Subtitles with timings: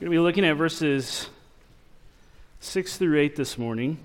[0.00, 1.28] We're going to be looking at verses
[2.60, 3.98] 6 through 8 this morning.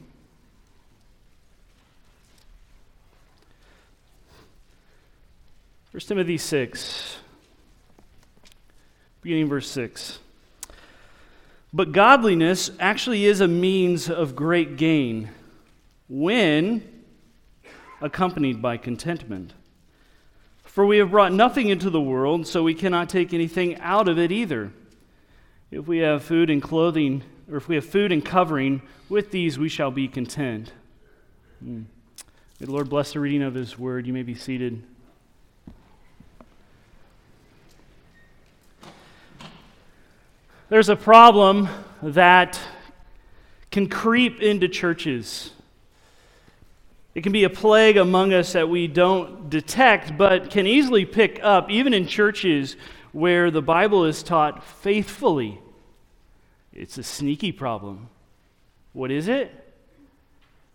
[5.94, 7.18] First Timothy 6,
[9.22, 10.20] beginning verse 6.
[11.72, 15.30] But godliness actually is a means of great gain
[16.10, 16.84] when
[18.02, 19.54] accompanied by contentment.
[20.66, 24.20] For we have brought nothing into the world, so we cannot take anything out of
[24.20, 24.74] it either.
[25.72, 29.58] If we have food and clothing, or if we have food and covering, with these
[29.58, 30.72] we shall be content.
[31.64, 31.86] Mm.
[32.60, 34.08] May the Lord bless the reading of His word.
[34.08, 34.82] You may be seated.
[40.70, 41.68] There's a problem
[42.02, 42.60] that
[43.72, 45.52] can creep into churches.
[47.14, 51.40] It can be a plague among us that we don't detect, but can easily pick
[51.44, 52.78] up, even in churches
[53.12, 55.60] where the Bible is taught faithfully.
[56.76, 58.10] It's a sneaky problem.
[58.92, 59.52] What is it?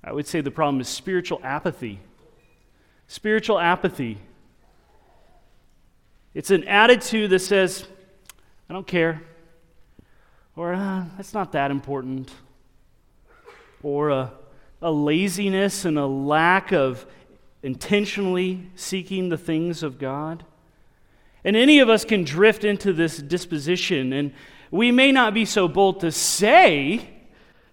[0.03, 2.01] I would say the problem is spiritual apathy.
[3.07, 4.19] Spiritual apathy.
[6.33, 7.87] It's an attitude that says,
[8.69, 9.21] I don't care.
[10.57, 12.33] Or, uh, it's not that important.
[13.83, 14.33] Or a,
[14.81, 17.05] a laziness and a lack of
[17.63, 20.45] intentionally seeking the things of God.
[21.45, 24.33] And any of us can drift into this disposition, and
[24.71, 27.09] we may not be so bold to say,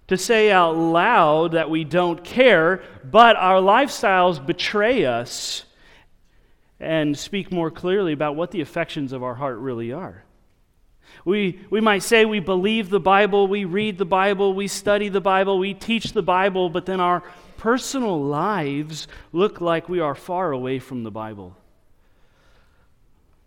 [0.07, 5.63] to say out loud that we don't care, but our lifestyles betray us
[6.79, 10.23] and speak more clearly about what the affections of our heart really are.
[11.25, 15.21] We, we might say we believe the Bible, we read the Bible, we study the
[15.21, 17.21] Bible, we teach the Bible, but then our
[17.57, 21.55] personal lives look like we are far away from the Bible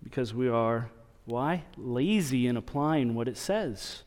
[0.02, 0.90] because we are,
[1.30, 1.64] why?
[1.76, 4.02] Lazy in applying what it says.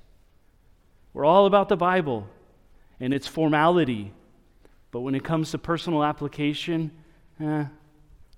[1.13, 2.27] We're all about the Bible
[2.99, 4.11] and its formality,
[4.91, 6.91] but when it comes to personal application,
[7.39, 7.65] eh,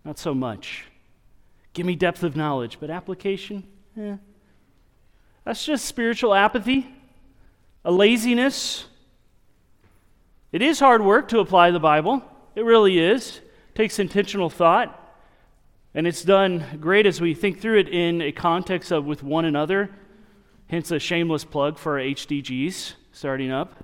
[0.03, 0.85] not so much.
[1.73, 3.63] Give me depth of knowledge, but application,
[3.99, 4.17] eh.
[5.43, 6.87] That's just spiritual apathy,
[7.83, 8.85] a laziness.
[10.51, 12.23] It is hard work to apply the Bible.
[12.55, 13.37] It really is.
[13.69, 15.01] It takes intentional thought.
[15.95, 19.45] And it's done great as we think through it in a context of with one
[19.45, 19.89] another.
[20.67, 23.81] Hence, a shameless plug for our HDGs starting up.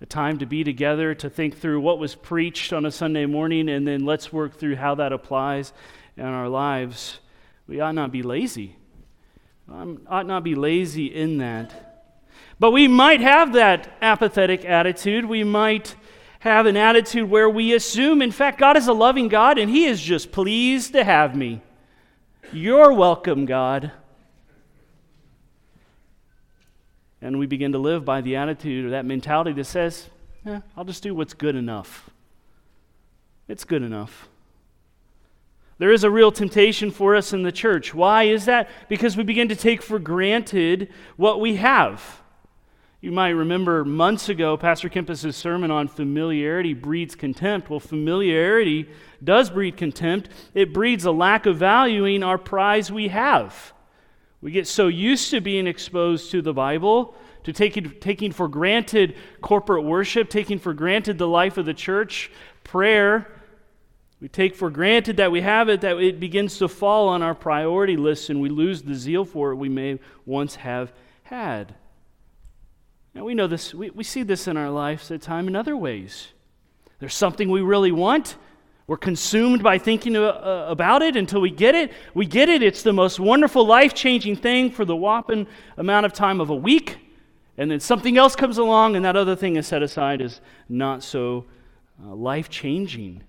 [0.00, 3.68] A time to be together, to think through what was preached on a Sunday morning,
[3.68, 5.74] and then let's work through how that applies
[6.16, 7.20] in our lives.
[7.66, 8.76] We ought not be lazy.
[9.68, 12.06] We ought not be lazy in that.
[12.58, 15.26] But we might have that apathetic attitude.
[15.26, 15.94] We might
[16.44, 19.86] have an attitude where we assume, in fact, God is a loving God and He
[19.86, 21.62] is just pleased to have me.
[22.52, 23.92] You're welcome, God.
[27.22, 30.10] And we begin to live by the attitude or that mentality that says,
[30.44, 32.10] eh, I'll just do what's good enough.
[33.48, 34.28] It's good enough.
[35.78, 37.94] There is a real temptation for us in the church.
[37.94, 38.68] Why is that?
[38.90, 42.20] Because we begin to take for granted what we have.
[43.04, 47.68] You might remember months ago, Pastor Kempis' sermon on familiarity breeds contempt.
[47.68, 48.88] Well, familiarity
[49.22, 53.74] does breed contempt, it breeds a lack of valuing our prize we have.
[54.40, 59.16] We get so used to being exposed to the Bible, to taking, taking for granted
[59.42, 62.30] corporate worship, taking for granted the life of the church,
[62.62, 63.30] prayer.
[64.18, 67.34] We take for granted that we have it, that it begins to fall on our
[67.34, 70.90] priority list, and we lose the zeal for it we may once have
[71.24, 71.74] had.
[73.14, 75.76] Now, we know this, we, we see this in our lives at time in other
[75.76, 76.28] ways.
[76.98, 78.36] There's something we really want.
[78.86, 81.92] We're consumed by thinking uh, about it until we get it.
[82.12, 82.62] We get it.
[82.62, 86.56] It's the most wonderful, life changing thing for the whopping amount of time of a
[86.56, 86.98] week.
[87.56, 91.02] And then something else comes along, and that other thing is set aside as not
[91.02, 91.46] so
[92.04, 93.22] uh, life changing.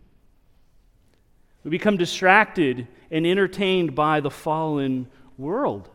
[1.64, 5.08] We become distracted and entertained by the fallen
[5.38, 5.90] world.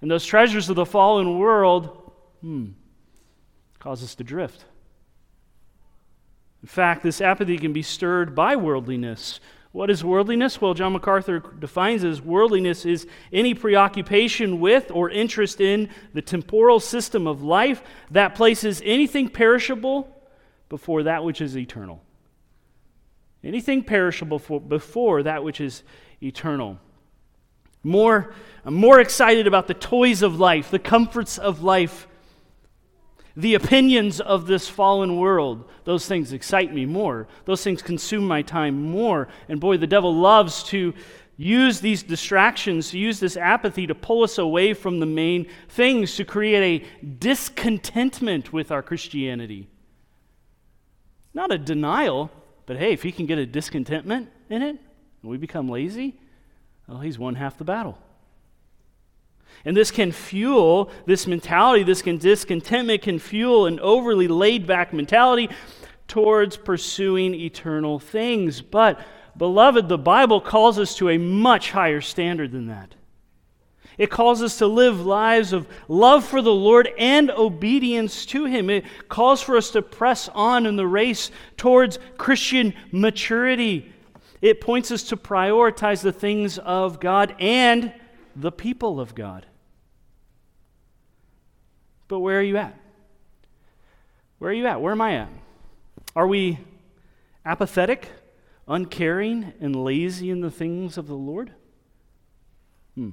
[0.00, 2.68] And those treasures of the fallen world, hmm,
[3.84, 4.64] cause us to drift.
[6.62, 9.40] In fact, this apathy can be stirred by worldliness.
[9.72, 10.58] What is worldliness?
[10.58, 16.80] Well, John MacArthur defines as worldliness is any preoccupation with or interest in the temporal
[16.80, 20.08] system of life that places anything perishable
[20.70, 22.00] before that which is eternal.
[23.42, 25.82] Anything perishable for, before that which is
[26.22, 26.78] eternal.
[27.82, 28.32] More,
[28.64, 32.08] I'm more excited about the toys of life, the comforts of life,
[33.36, 37.26] the opinions of this fallen world, those things excite me more.
[37.46, 39.28] Those things consume my time more.
[39.48, 40.94] And boy, the devil loves to,
[41.36, 46.14] use these distractions, to use this apathy to pull us away from the main things,
[46.16, 49.68] to create a discontentment with our Christianity.
[51.32, 52.30] Not a denial,
[52.66, 54.76] but hey, if he can get a discontentment in it,
[55.22, 56.20] and we become lazy,
[56.86, 57.98] well, he's won half the battle.
[59.64, 64.92] And this can fuel this mentality, this can, discontentment can fuel an overly laid back
[64.92, 65.48] mentality
[66.06, 68.60] towards pursuing eternal things.
[68.60, 69.00] But,
[69.36, 72.94] beloved, the Bible calls us to a much higher standard than that.
[73.96, 78.68] It calls us to live lives of love for the Lord and obedience to Him.
[78.68, 83.92] It calls for us to press on in the race towards Christian maturity.
[84.42, 87.94] It points us to prioritize the things of God and
[88.36, 89.46] the people of God.
[92.08, 92.78] But where are you at?
[94.38, 94.80] Where are you at?
[94.80, 95.28] Where am I at?
[96.14, 96.58] Are we
[97.44, 98.08] apathetic,
[98.68, 101.52] uncaring, and lazy in the things of the Lord?
[102.94, 103.10] Hmm.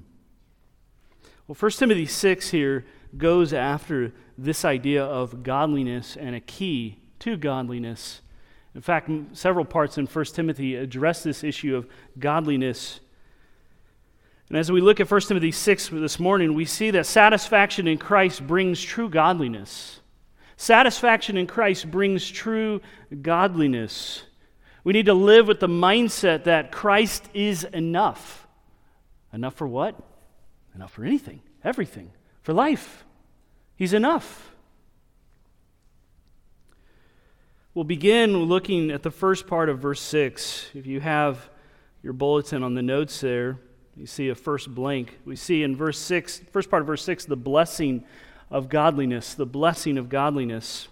[1.47, 2.85] Well, 1 Timothy 6 here
[3.17, 8.21] goes after this idea of godliness and a key to godliness.
[8.73, 11.87] In fact, several parts in 1 Timothy address this issue of
[12.17, 13.01] godliness.
[14.51, 17.98] And as we look at 1 Timothy 6 this morning, we see that satisfaction in
[17.98, 20.01] Christ brings true godliness.
[20.57, 22.81] Satisfaction in Christ brings true
[23.21, 24.24] godliness.
[24.83, 28.45] We need to live with the mindset that Christ is enough.
[29.31, 29.98] Enough for what?
[30.75, 32.12] Enough for anything, everything,
[32.42, 33.06] for life.
[33.77, 34.51] He's enough.
[37.74, 40.71] We'll begin looking at the first part of verse 6.
[40.74, 41.50] If you have
[42.04, 43.57] your bulletin on the notes there,
[43.95, 45.19] you see a first blank.
[45.25, 48.03] We see in verse 6, first part of verse 6, the blessing
[48.49, 50.88] of godliness, the blessing of godliness.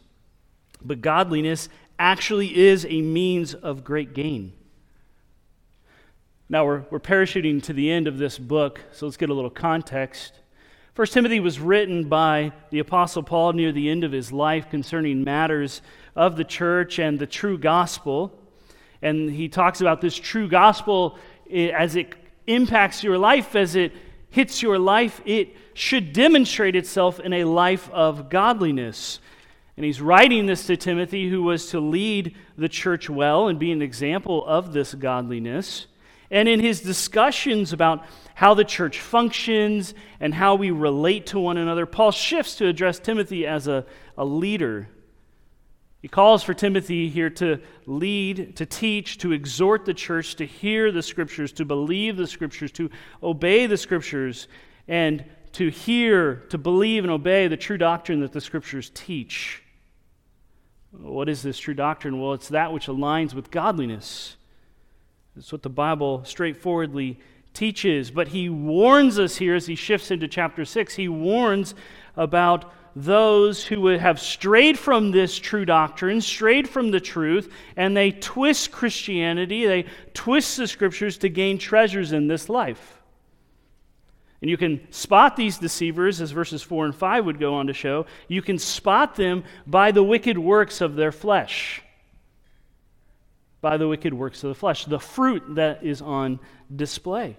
[0.83, 4.53] But godliness actually is a means of great gain.
[6.49, 9.51] Now, we're, we're parachuting to the end of this book, so let's get a little
[9.51, 10.33] context.
[10.95, 15.23] First Timothy was written by the Apostle Paul near the end of his life concerning
[15.23, 15.81] matters
[16.15, 18.37] of the church and the true gospel.
[19.01, 21.17] And he talks about this true gospel
[21.49, 22.18] as it
[22.49, 23.93] impacts your life, as it
[24.29, 29.19] hits your life, it should demonstrate itself in a life of godliness.
[29.77, 33.71] And he's writing this to Timothy, who was to lead the church well and be
[33.71, 35.87] an example of this godliness.
[36.31, 38.05] And in his discussions about
[38.35, 42.99] how the church functions and how we relate to one another, Paul shifts to address
[42.99, 43.85] Timothy as a,
[44.17, 44.89] a leader.
[46.01, 50.91] He calls for Timothy here to lead, to teach, to exhort the church to hear
[50.91, 52.89] the scriptures, to believe the scriptures, to
[53.21, 54.47] obey the scriptures,
[54.87, 59.61] and to hear, to believe, and obey the true doctrine that the scriptures teach.
[60.91, 62.19] What is this true doctrine?
[62.19, 64.37] Well, it's that which aligns with godliness.
[65.35, 67.19] It's what the Bible straightforwardly
[67.53, 68.09] teaches.
[68.09, 71.75] But he warns us here as he shifts into chapter 6, he warns
[72.15, 77.95] about those who would have strayed from this true doctrine, strayed from the truth, and
[77.95, 82.99] they twist Christianity, they twist the scriptures to gain treasures in this life.
[84.41, 87.73] And you can spot these deceivers, as verses 4 and 5 would go on to
[87.73, 88.05] show.
[88.27, 91.81] You can spot them by the wicked works of their flesh.
[93.61, 96.39] By the wicked works of the flesh, the fruit that is on
[96.73, 97.35] display.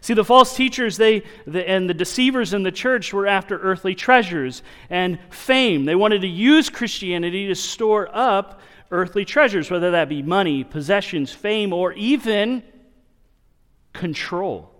[0.00, 3.94] See, the false teachers they, the, and the deceivers in the church were after earthly
[3.94, 5.84] treasures and fame.
[5.84, 8.60] They wanted to use Christianity to store up
[8.90, 12.62] earthly treasures, whether that be money, possessions, fame, or even
[13.92, 14.70] control.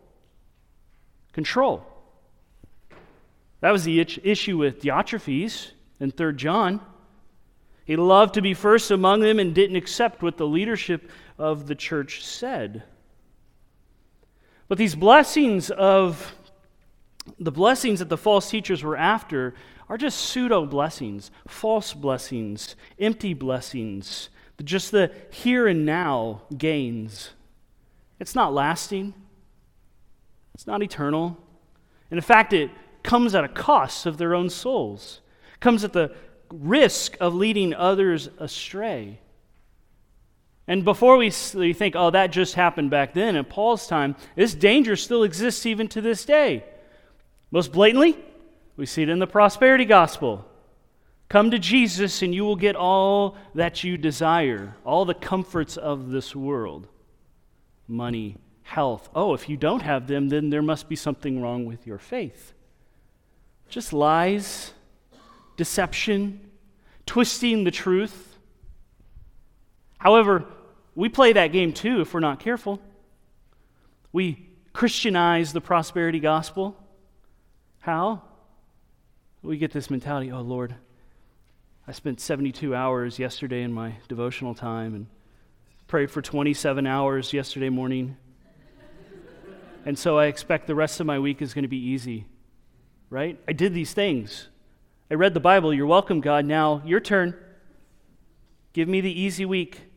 [1.32, 1.86] Control.
[3.60, 6.80] That was the issue with Diotrephes in 3 John.
[7.84, 11.74] He loved to be first among them and didn't accept what the leadership of the
[11.74, 12.82] church said.
[14.72, 16.34] But these blessings of
[17.38, 19.52] the blessings that the false teachers were after
[19.86, 24.30] are just pseudo blessings, false blessings, empty blessings,
[24.64, 27.32] just the here and now gains.
[28.18, 29.12] It's not lasting,
[30.54, 31.36] it's not eternal.
[32.10, 32.70] And in fact, it
[33.02, 35.20] comes at a cost of their own souls,
[35.60, 36.14] comes at the
[36.50, 39.18] risk of leading others astray.
[40.68, 44.94] And before we think, oh, that just happened back then, in Paul's time, this danger
[44.96, 46.64] still exists even to this day.
[47.50, 48.16] Most blatantly,
[48.76, 50.46] we see it in the prosperity gospel.
[51.28, 56.10] Come to Jesus and you will get all that you desire, all the comforts of
[56.10, 56.88] this world
[57.88, 59.10] money, health.
[59.14, 62.54] Oh, if you don't have them, then there must be something wrong with your faith.
[63.68, 64.72] Just lies,
[65.56, 66.40] deception,
[67.04, 68.31] twisting the truth.
[70.02, 70.44] However,
[70.96, 72.80] we play that game too if we're not careful.
[74.12, 76.76] We Christianize the prosperity gospel.
[77.78, 78.22] How?
[79.44, 80.74] We get this mentality oh, Lord,
[81.86, 85.06] I spent 72 hours yesterday in my devotional time and
[85.86, 88.16] prayed for 27 hours yesterday morning.
[89.86, 92.26] and so I expect the rest of my week is going to be easy.
[93.08, 93.38] Right?
[93.46, 94.48] I did these things.
[95.08, 95.72] I read the Bible.
[95.72, 96.44] You're welcome, God.
[96.44, 97.36] Now, your turn.
[98.72, 99.91] Give me the easy week.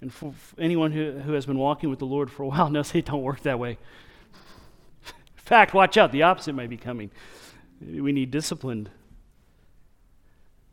[0.00, 2.94] And for anyone who, who has been walking with the Lord for a while knows
[2.94, 3.78] it don't work that way.
[5.06, 7.10] In fact, watch out, the opposite might be coming.
[7.80, 8.90] We need disciplined.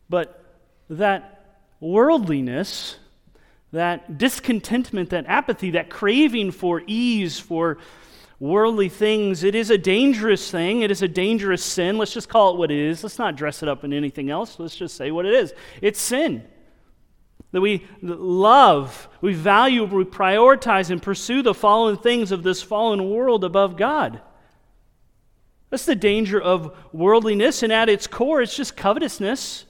[0.10, 0.44] But
[0.90, 2.98] that worldliness,
[3.72, 7.78] that discontentment, that apathy, that craving for ease, for
[8.40, 10.82] worldly things, it is a dangerous thing.
[10.82, 11.98] It is a dangerous sin.
[11.98, 13.04] Let's just call it what it is.
[13.04, 14.60] Let's not dress it up in anything else.
[14.60, 15.54] Let's just say what it is.
[15.82, 16.46] It's sin
[17.52, 23.10] that we love, we value, we prioritize and pursue the fallen things of this fallen
[23.10, 24.22] world above God.
[25.70, 29.66] That's the danger of worldliness, and at its core, it's just covetousness,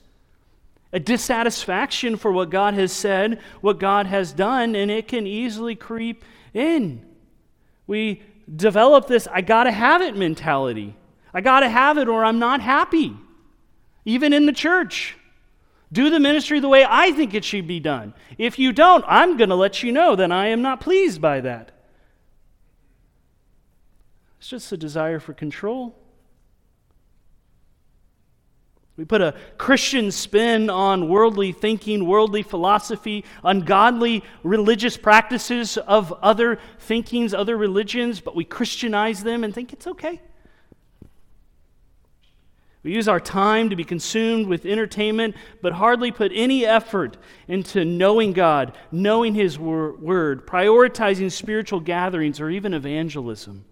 [0.93, 5.75] a dissatisfaction for what God has said, what God has done, and it can easily
[5.75, 6.23] creep
[6.53, 7.05] in.
[7.87, 8.21] We
[8.53, 10.95] develop this I gotta have it mentality.
[11.33, 13.15] I gotta have it or I'm not happy,
[14.05, 15.15] even in the church.
[15.93, 18.13] Do the ministry the way I think it should be done.
[18.37, 21.41] If you don't, I'm going to let you know that I am not pleased by
[21.41, 21.71] that.
[24.39, 25.95] It's just a desire for control.
[28.97, 36.59] We put a Christian spin on worldly thinking, worldly philosophy, ungodly religious practices of other
[36.79, 40.21] thinkings, other religions, but we Christianize them and think it's okay.
[42.83, 47.85] We use our time to be consumed with entertainment, but hardly put any effort into
[47.85, 53.65] knowing God, knowing His Word, prioritizing spiritual gatherings, or even evangelism.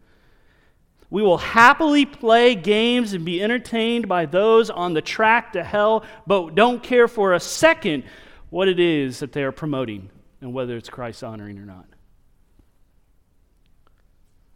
[1.09, 6.05] We will happily play games and be entertained by those on the track to hell,
[6.27, 8.03] but don't care for a second
[8.51, 11.85] what it is that they are promoting and whether it's Christ honoring or not.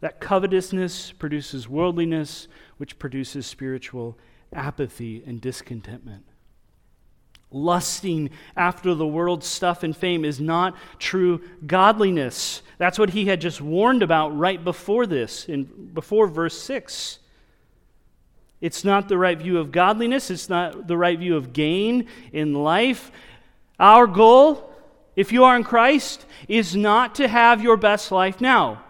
[0.00, 2.46] That covetousness produces worldliness,
[2.76, 4.16] which produces spiritual
[4.54, 6.24] apathy and discontentment.
[7.50, 12.62] Lusting after the world's stuff and fame is not true godliness.
[12.78, 17.20] That's what he had just warned about right before this, in, before verse 6.
[18.60, 22.54] It's not the right view of godliness, it's not the right view of gain in
[22.54, 23.12] life.
[23.78, 24.72] Our goal,
[25.16, 28.83] if you are in Christ, is not to have your best life now.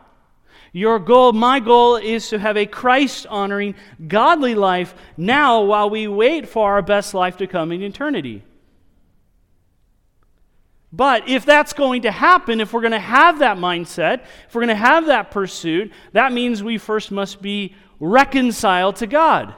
[0.76, 3.76] Your goal, my goal, is to have a Christ honoring,
[4.09, 8.43] godly life now while we wait for our best life to come in eternity.
[10.93, 14.62] But if that's going to happen, if we're going to have that mindset, if we're
[14.62, 19.54] going to have that pursuit, that means we first must be reconciled to God.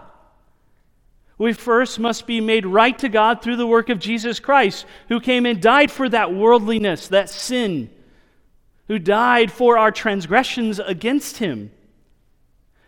[1.39, 5.19] We first must be made right to God through the work of Jesus Christ, who
[5.19, 7.89] came and died for that worldliness, that sin
[8.89, 11.71] who died for our transgressions against him.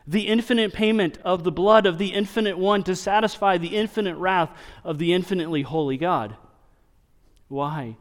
[0.06, 4.50] The infinite payment of the blood of the infinite one to satisfy the infinite wrath
[4.84, 6.36] of the infinitely holy God.
[7.48, 7.96] Why?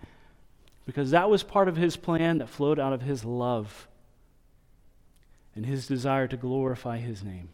[0.85, 3.87] Because that was part of his plan that flowed out of his love
[5.55, 7.49] and his desire to glorify his name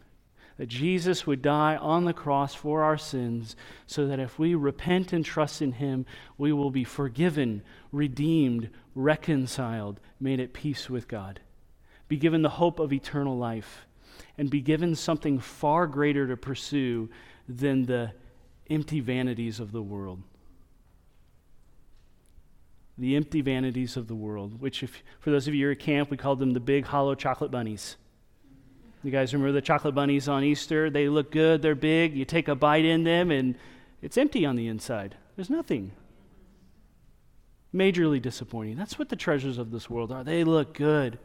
[0.56, 5.12] that Jesus would die on the cross for our sins so that if we repent
[5.12, 6.06] and trust in him,
[6.38, 11.40] we will be forgiven, redeemed, reconciled, made at peace with God,
[12.08, 13.86] be given the hope of eternal life,
[14.38, 17.08] and be given something far greater to pursue
[17.48, 18.12] than the
[18.70, 20.22] empty vanities of the world.
[22.96, 26.16] The empty vanities of the world, which, if, for those of you at camp, we
[26.16, 27.96] called them the big hollow chocolate bunnies.
[29.02, 30.88] You guys remember the chocolate bunnies on Easter?
[30.88, 32.16] They look good, they're big.
[32.16, 33.56] You take a bite in them, and
[34.00, 35.16] it's empty on the inside.
[35.36, 35.92] There's nothing.
[37.74, 38.76] Majorly disappointing.
[38.76, 40.22] That's what the treasures of this world are.
[40.22, 41.18] They look good.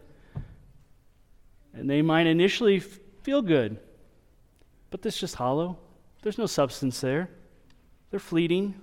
[1.74, 3.78] And they might initially feel good,
[4.90, 5.78] but this just hollow.
[6.24, 7.30] There's no substance there.
[8.10, 8.76] They're fleeting.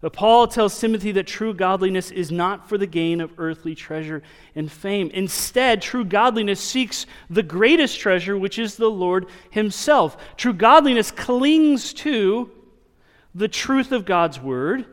[0.00, 4.22] But Paul tells Timothy that true godliness is not for the gain of earthly treasure
[4.54, 5.10] and fame.
[5.12, 10.16] Instead, true godliness seeks the greatest treasure, which is the Lord Himself.
[10.36, 12.50] True godliness clings to
[13.34, 14.86] the truth of God's Word,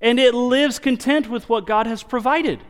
[0.00, 2.60] and it lives content with what God has provided.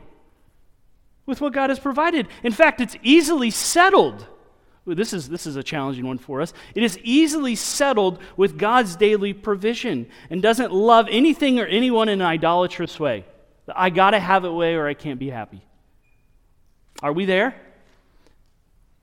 [1.24, 2.28] With what God has provided.
[2.42, 4.26] In fact, it's easily settled
[4.94, 6.52] this is, this is a challenging one for us.
[6.74, 12.20] It is easily settled with God's daily provision and doesn't love anything or anyone in
[12.20, 13.24] an idolatrous way.
[13.74, 15.64] I got to have it way or I can't be happy.
[17.02, 17.60] Are we there?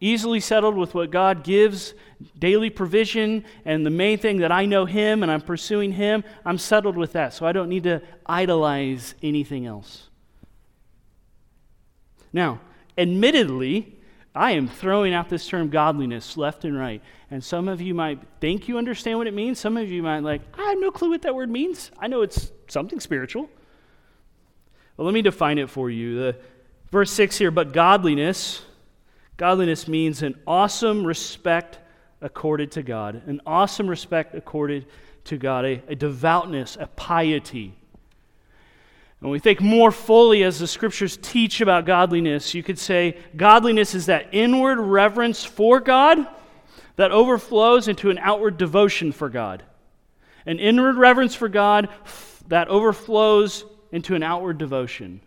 [0.03, 1.93] Easily settled with what God gives,
[2.37, 6.57] daily provision, and the main thing that I know Him and I'm pursuing Him, I'm
[6.57, 7.33] settled with that.
[7.33, 10.09] So I don't need to idolize anything else.
[12.33, 12.59] Now,
[12.97, 13.95] admittedly,
[14.35, 17.01] I am throwing out this term godliness left and right.
[17.31, 19.57] And some of you might think you understand what it means.
[19.57, 21.91] Some of you might like, I have no clue what that word means.
[21.97, 23.49] I know it's something spiritual.
[24.97, 26.19] Well, let me define it for you.
[26.19, 26.35] The
[26.91, 28.63] verse 6 here, but godliness,
[29.37, 31.79] godliness means an awesome respect
[32.21, 33.21] accorded to God.
[33.27, 34.85] An awesome respect accorded
[35.25, 37.73] to God, a, a devoutness, a piety.
[39.19, 43.95] When we think more fully as the scriptures teach about godliness, you could say godliness
[43.95, 46.27] is that inward reverence for God
[46.97, 49.63] that overflows into an outward devotion for God.
[50.45, 51.87] An inward reverence for God
[52.49, 53.63] that overflows
[53.93, 55.21] into an outward devotion.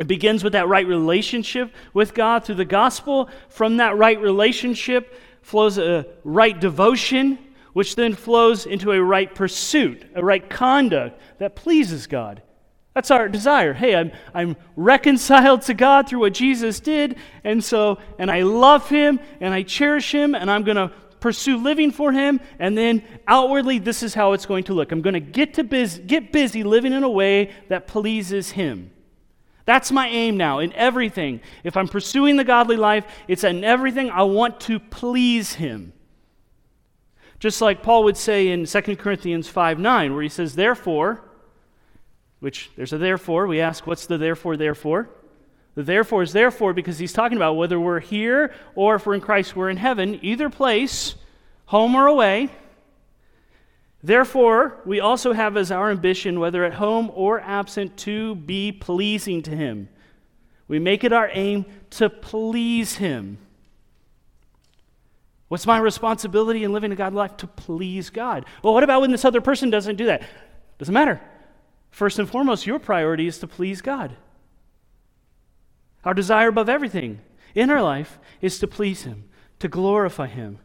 [0.00, 3.28] It begins with that right relationship with God through the gospel.
[3.50, 7.38] From that right relationship flows a right devotion
[7.72, 12.42] which then flows into a right pursuit, a right conduct that pleases God.
[12.94, 13.72] That's our desire.
[13.72, 18.88] Hey, I'm, I'm reconciled to God through what Jesus did, and so, and I love
[18.88, 20.90] Him, and I cherish Him, and I'm going to
[21.20, 24.90] pursue living for Him, and then outwardly, this is how it's going to look.
[24.90, 28.90] I'm going to get, to biz- get busy living in a way that pleases Him.
[29.64, 31.40] That's my aim now in everything.
[31.64, 35.92] If I'm pursuing the godly life, it's in everything I want to please Him.
[37.38, 41.22] Just like Paul would say in 2 Corinthians 5 9, where he says, Therefore,
[42.40, 43.46] which there's a therefore.
[43.46, 45.08] We ask, what's the therefore, therefore?
[45.74, 49.20] The therefore is therefore because he's talking about whether we're here or if we're in
[49.20, 51.14] Christ, we're in heaven, either place,
[51.66, 52.50] home or away.
[54.02, 59.42] Therefore, we also have as our ambition, whether at home or absent, to be pleasing
[59.42, 59.88] to him.
[60.68, 63.38] We make it our aim to please him.
[65.48, 67.36] What's my responsibility in living a God life?
[67.38, 68.46] To please God.
[68.62, 70.22] Well, what about when this other person doesn't do that?
[70.78, 71.20] Doesn't matter.
[71.90, 74.16] First and foremost, your priority is to please God.
[76.04, 77.20] Our desire above everything
[77.54, 79.24] in our life is to please Him,
[79.58, 80.58] to glorify Him,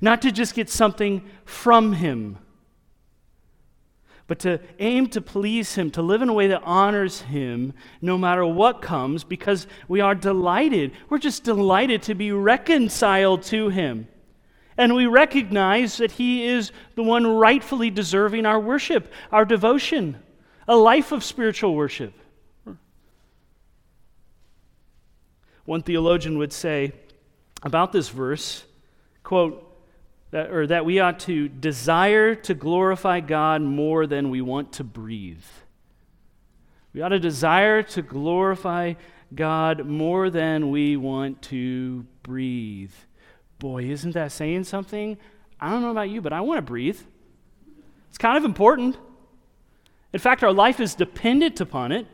[0.00, 2.38] not to just get something from Him,
[4.30, 8.16] but to aim to please Him, to live in a way that honors Him no
[8.16, 10.92] matter what comes, because we are delighted.
[11.08, 14.06] We're just delighted to be reconciled to Him.
[14.76, 20.16] And we recognize that He is the one rightfully deserving our worship, our devotion,
[20.68, 22.14] a life of spiritual worship.
[25.64, 26.92] One theologian would say
[27.64, 28.62] about this verse,
[29.24, 29.69] quote,
[30.30, 34.84] that, or that we ought to desire to glorify God more than we want to
[34.84, 35.44] breathe.
[36.92, 38.94] We ought to desire to glorify
[39.34, 42.92] God more than we want to breathe.
[43.58, 45.16] Boy, isn't that saying something?
[45.60, 46.98] I don't know about you, but I want to breathe.
[48.08, 48.96] It's kind of important.
[50.12, 52.06] In fact, our life is dependent upon it.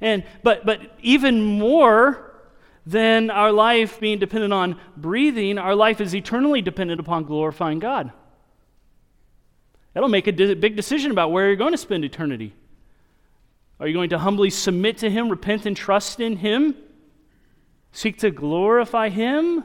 [0.00, 2.27] And but but even more
[2.88, 8.12] than our life being dependent on breathing, our life is eternally dependent upon glorifying God.
[9.92, 12.54] That'll make a big decision about where you're going to spend eternity.
[13.78, 16.76] Are you going to humbly submit to Him, repent and trust in Him,
[17.92, 19.64] seek to glorify Him?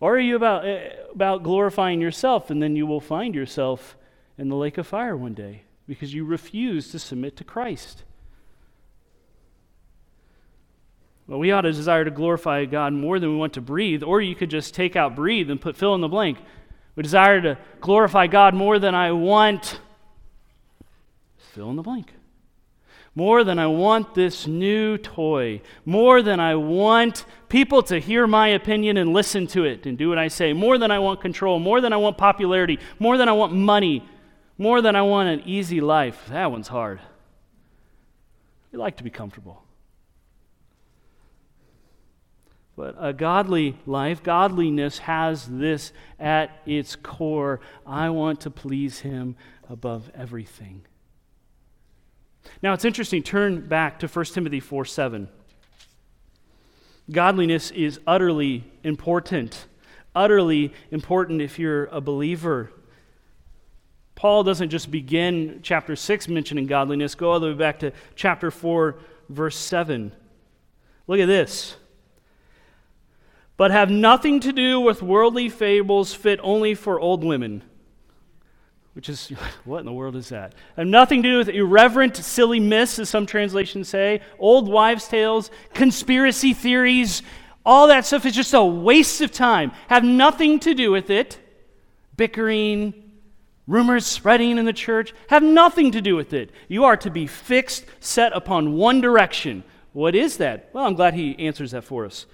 [0.00, 3.96] Or are you about, eh, about glorifying yourself and then you will find yourself
[4.36, 8.02] in the lake of fire one day because you refuse to submit to Christ?
[11.26, 14.20] Well, we ought to desire to glorify God more than we want to breathe, or
[14.20, 16.38] you could just take out breathe and put fill in the blank.
[16.94, 19.80] We desire to glorify God more than I want.
[21.36, 22.12] Fill in the blank
[23.16, 28.48] more than I want this new toy, more than I want people to hear my
[28.48, 31.58] opinion and listen to it and do what I say, more than I want control,
[31.58, 34.06] more than I want popularity, more than I want money,
[34.58, 36.26] more than I want an easy life.
[36.28, 37.00] That one's hard.
[38.70, 39.62] We like to be comfortable.
[42.76, 47.60] But a godly life, godliness has this at its core.
[47.86, 49.34] I want to please Him
[49.70, 50.82] above everything.
[52.62, 55.28] Now it's interesting, turn back to 1 Timothy 4 7.
[57.10, 59.66] Godliness is utterly important.
[60.14, 62.70] Utterly important if you're a believer.
[64.14, 68.50] Paul doesn't just begin chapter 6 mentioning godliness, go all the way back to chapter
[68.50, 68.96] 4,
[69.28, 70.12] verse 7.
[71.06, 71.76] Look at this.
[73.56, 77.62] But have nothing to do with worldly fables fit only for old women
[78.96, 79.28] which is,
[79.66, 80.54] what in the world is that?
[80.76, 85.50] And nothing to do with irreverent, silly myths, as some translations say, old wives' tales,
[85.74, 87.22] conspiracy theories.
[87.64, 89.72] All that stuff is just a waste of time.
[89.88, 91.38] Have nothing to do with it.
[92.16, 92.94] Bickering,
[93.66, 96.50] rumors spreading in the church, have nothing to do with it.
[96.66, 99.62] You are to be fixed, set upon one direction.
[99.92, 100.70] What is that?
[100.72, 102.24] Well, I'm glad he answers that for us.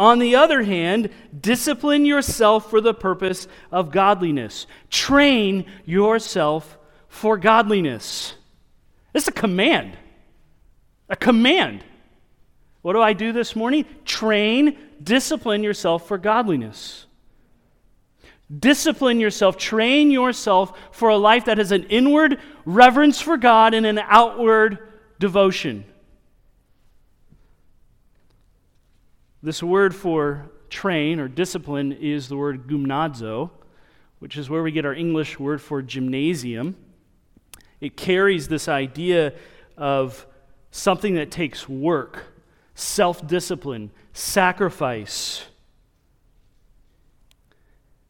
[0.00, 4.66] On the other hand, discipline yourself for the purpose of godliness.
[4.88, 8.32] Train yourself for godliness.
[9.12, 9.98] It's a command.
[11.10, 11.84] A command.
[12.80, 13.84] What do I do this morning?
[14.06, 17.04] Train, discipline yourself for godliness.
[18.58, 23.84] Discipline yourself, train yourself for a life that has an inward reverence for God and
[23.84, 24.78] an outward
[25.18, 25.84] devotion.
[29.42, 33.50] This word for train or discipline is the word gymnazo,
[34.18, 36.76] which is where we get our English word for gymnasium.
[37.80, 39.32] It carries this idea
[39.78, 40.26] of
[40.70, 42.24] something that takes work,
[42.74, 45.46] self discipline, sacrifice.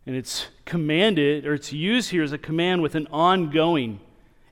[0.04, 4.00] And it's commanded, or it's used here as a command with an ongoing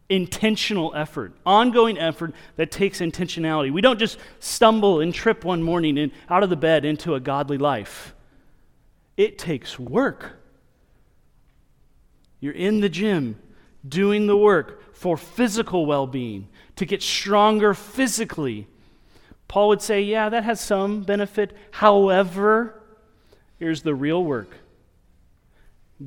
[0.09, 3.73] intentional effort, ongoing effort that takes intentionality.
[3.73, 7.21] We don't just stumble and trip one morning and out of the bed into a
[7.21, 8.15] godly life.
[9.17, 10.41] It takes work.
[12.41, 13.39] You're in the gym
[13.87, 18.67] doing the work for physical well being, to get stronger physically.
[19.47, 21.57] Paul would say, yeah, that has some benefit.
[21.71, 22.83] However,
[23.59, 24.51] here's the real work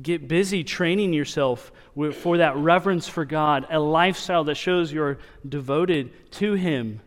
[0.00, 1.70] Get busy training yourself
[2.14, 7.00] for that reverence for God, a lifestyle that shows you're devoted to Him.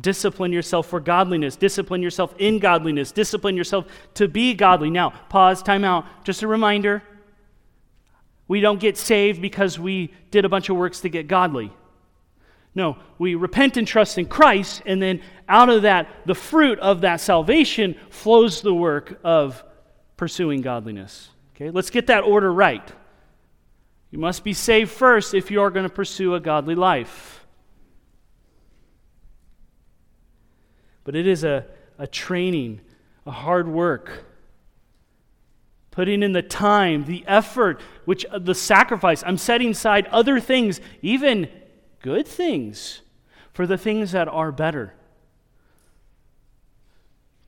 [0.00, 1.56] Discipline yourself for godliness.
[1.56, 3.12] Discipline yourself in godliness.
[3.12, 4.90] Discipline yourself to be godly.
[4.90, 6.04] Now, pause, time out.
[6.24, 7.02] Just a reminder
[8.46, 11.72] we don't get saved because we did a bunch of works to get godly.
[12.74, 17.02] No, we repent and trust in Christ, and then out of that, the fruit of
[17.02, 19.62] that salvation flows the work of
[20.24, 21.28] pursuing godliness.
[21.54, 22.90] Okay, let's get that order right.
[24.10, 27.44] You must be saved first if you are going to pursue a godly life.
[31.04, 31.66] But it is a,
[31.98, 32.80] a training,
[33.26, 34.24] a hard work.
[35.90, 39.22] Putting in the time, the effort, which uh, the sacrifice.
[39.26, 41.50] I'm setting aside other things, even
[42.00, 43.02] good things,
[43.52, 44.94] for the things that are better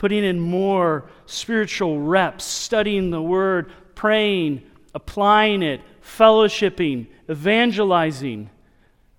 [0.06, 4.62] putting in more spiritual reps, studying the word, praying,
[4.94, 8.48] applying it, fellowshipping, evangelizing,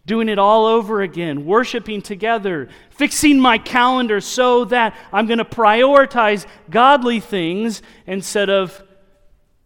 [0.06, 5.44] doing it all over again, worshiping together, fixing my calendar so that I'm going to
[5.44, 8.82] prioritize godly things instead of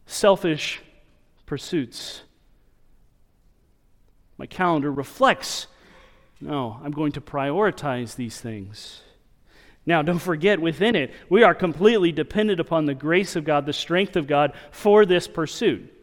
[0.07, 0.81] selfish
[1.45, 2.23] pursuits.
[4.39, 5.67] My calendar reflects
[6.43, 9.03] no, I'm going to prioritize these things.
[9.91, 13.73] Now, don't forget, within it, we are completely dependent upon the grace of God, the
[13.73, 15.93] strength of God for this pursuit.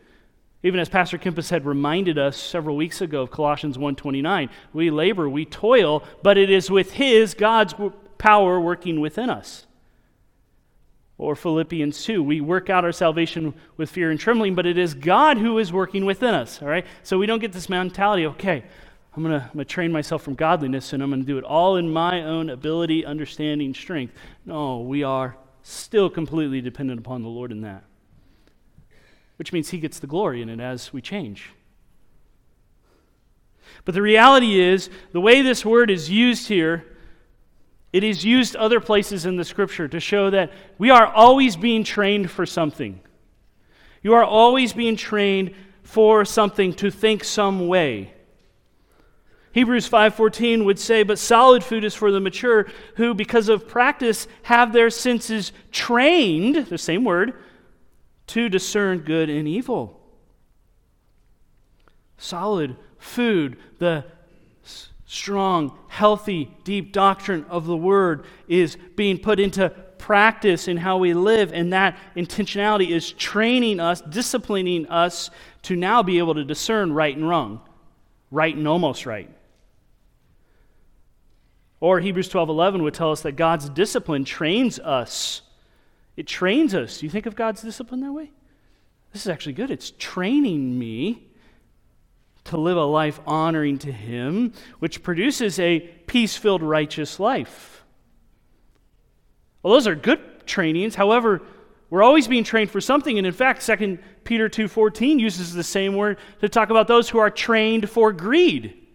[0.63, 5.27] Even as Pastor Kempis had reminded us several weeks ago of Colossians 1:29, we labor,
[5.27, 7.75] we toil, but it is with his God's
[8.19, 9.67] power working within us.
[11.17, 14.93] Or Philippians 2, we work out our salvation with fear and trembling, but it is
[14.93, 16.85] God who is working within us, all right?
[17.03, 18.65] So we don't get this mentality, okay,
[19.19, 21.93] I'm going to train myself from godliness and I'm going to do it all in
[21.93, 24.15] my own ability, understanding, strength.
[24.47, 27.83] No, we are still completely dependent upon the Lord in that.
[29.35, 31.51] Which means He gets the glory in it as we change.
[33.85, 36.85] But the reality is, the way this word is used here,
[37.93, 41.83] it is used other places in the scripture to show that we are always being
[41.83, 43.01] trained for something.
[44.01, 48.13] You are always being trained for something to think some way.
[49.59, 54.29] Hebrews 5:14 would say, "But solid food is for the mature who because of practice
[54.45, 57.35] have their senses trained, the same word,
[58.29, 60.01] to discern good and evil."
[62.19, 64.05] Solid food, the
[65.07, 71.15] strong, healthy, deep doctrine of the word is being put into practice in how we
[71.15, 76.93] live, and that intentionality is training us, disciplining us to now be able to discern
[76.93, 77.61] right and wrong,
[78.31, 79.29] right and almost right.
[81.81, 85.43] Or Hebrews 12:11 would tell us that God's discipline trains us.
[86.17, 86.99] It trains us.
[86.99, 88.33] Do you think of God's discipline that way?
[89.13, 89.71] This is actually good.
[89.71, 91.29] It's training me
[92.45, 97.85] to live a life honoring to him, which produces a peace-filled righteous life.
[99.63, 100.95] Well, those are good trainings.
[100.95, 101.43] However,
[101.91, 103.17] We're always being trained for something.
[103.19, 107.19] And in fact, 2 Peter 2:14 uses the same word to talk about those who
[107.19, 108.88] are trained for greed.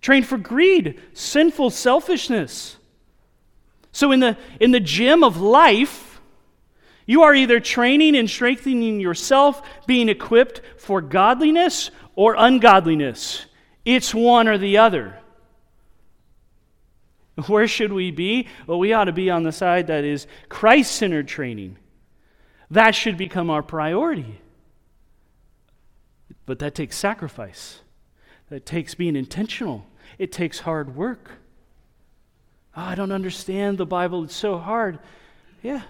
[0.00, 2.76] Trained for greed, sinful selfishness.
[3.92, 6.20] So in the in the gym of life,
[7.06, 13.46] you are either training and strengthening yourself, being equipped for godliness or ungodliness.
[13.84, 15.18] It's one or the other.
[17.46, 18.48] Where should we be?
[18.66, 21.78] Well, we ought to be on the side that is Christ centered training.
[22.70, 24.40] That should become our priority.
[26.46, 27.80] But that takes sacrifice,
[28.48, 29.86] that takes being intentional,
[30.20, 31.30] it takes hard work.
[32.76, 34.98] Oh, I don't understand the Bible, it's so hard.
[35.62, 35.80] Yeah,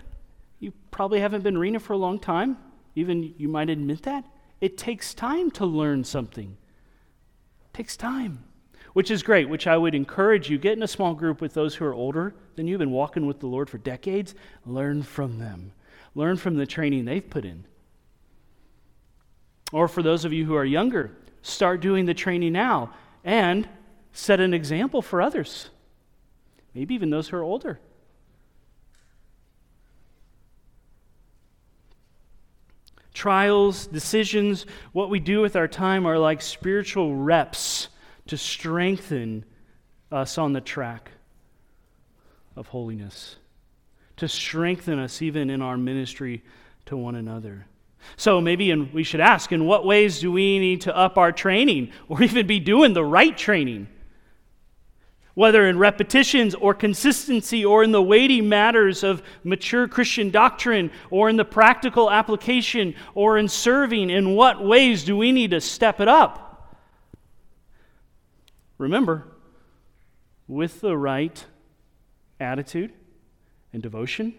[0.60, 2.56] you probably haven't been reading it for a long time.
[2.94, 4.24] Even you might admit that.
[4.60, 6.56] It takes time to learn something.
[7.66, 8.44] It takes time
[8.92, 10.58] which is great, which I would encourage you.
[10.58, 13.26] Get in a small group with those who are older than you, have been walking
[13.26, 14.34] with the Lord for decades.
[14.66, 15.72] Learn from them,
[16.14, 17.64] learn from the training they've put in.
[19.72, 21.12] Or for those of you who are younger,
[21.42, 23.68] start doing the training now and
[24.12, 25.70] set an example for others,
[26.75, 27.81] maybe even those who are older.
[33.12, 37.88] Trials, decisions, what we do with our time are like spiritual reps
[38.29, 39.44] to strengthen
[40.11, 41.11] us on the track
[42.57, 43.37] of holiness,
[44.16, 46.42] to strengthen us even in our ministry
[46.87, 47.66] to one another.
[48.16, 51.33] So maybe and we should ask in what ways do we need to up our
[51.33, 53.88] training or even be doing the right training?
[55.40, 61.31] Whether in repetitions or consistency or in the weighty matters of mature Christian doctrine or
[61.31, 65.98] in the practical application or in serving, in what ways do we need to step
[65.98, 66.76] it up?
[68.76, 69.29] Remember,
[70.46, 71.42] with the right
[72.38, 72.92] attitude
[73.72, 74.35] and devotion,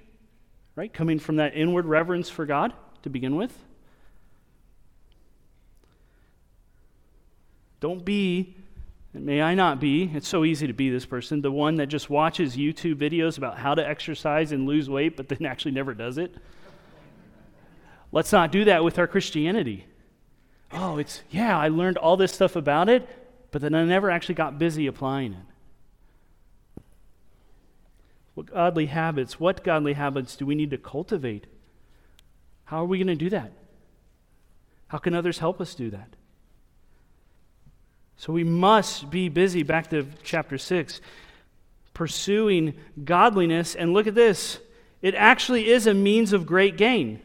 [0.75, 0.93] right?
[0.93, 3.57] Coming from that inward reverence for God to begin with.
[7.79, 8.55] Don't be,
[9.13, 12.09] may I not be, it's so easy to be this person, the one that just
[12.09, 16.17] watches YouTube videos about how to exercise and lose weight, but then actually never does
[16.17, 16.35] it.
[18.11, 19.85] Let's not do that with our Christianity.
[20.73, 23.07] Oh, it's, yeah, I learned all this stuff about it,
[23.51, 26.83] but then I never actually got busy applying it.
[28.33, 31.47] What godly habits, what godly habits do we need to cultivate?
[32.65, 33.51] How are we going to do that?
[34.87, 36.15] How can others help us do that?
[38.21, 41.01] So we must be busy, back to chapter 6,
[41.95, 43.73] pursuing godliness.
[43.73, 44.59] And look at this
[45.01, 47.19] it actually is a means of great gain.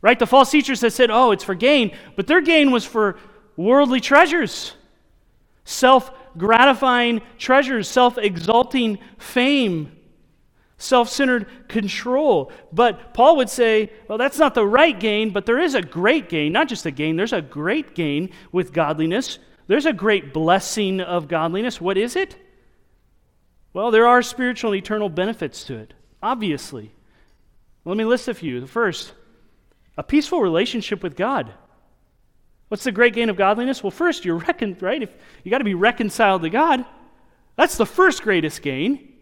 [0.00, 0.16] Right?
[0.16, 3.18] The false teachers that said, oh, it's for gain, but their gain was for
[3.56, 4.74] worldly treasures
[5.64, 9.90] self gratifying treasures, self exalting fame,
[10.76, 12.52] self centered control.
[12.72, 16.28] But Paul would say, well, that's not the right gain, but there is a great
[16.28, 19.40] gain, not just a gain, there's a great gain with godliness.
[19.66, 21.80] There's a great blessing of godliness.
[21.80, 22.36] What is it?
[23.72, 26.92] Well, there are spiritual and eternal benefits to it, obviously.
[27.84, 28.60] Let me list a few.
[28.60, 29.12] The first,
[29.96, 31.52] a peaceful relationship with God.
[32.68, 33.82] What's the great gain of godliness?
[33.82, 35.02] Well, first, you're reckoned, right?
[35.02, 35.10] If
[35.44, 36.84] you got to be reconciled to God.
[37.56, 39.12] That's the first greatest gain.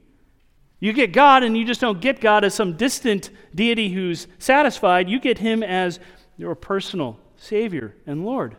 [0.79, 5.11] You get God, and you just don't get God as some distant deity who's satisfied.
[5.11, 6.01] You get Him as
[6.37, 8.57] your personal Savior and Lord.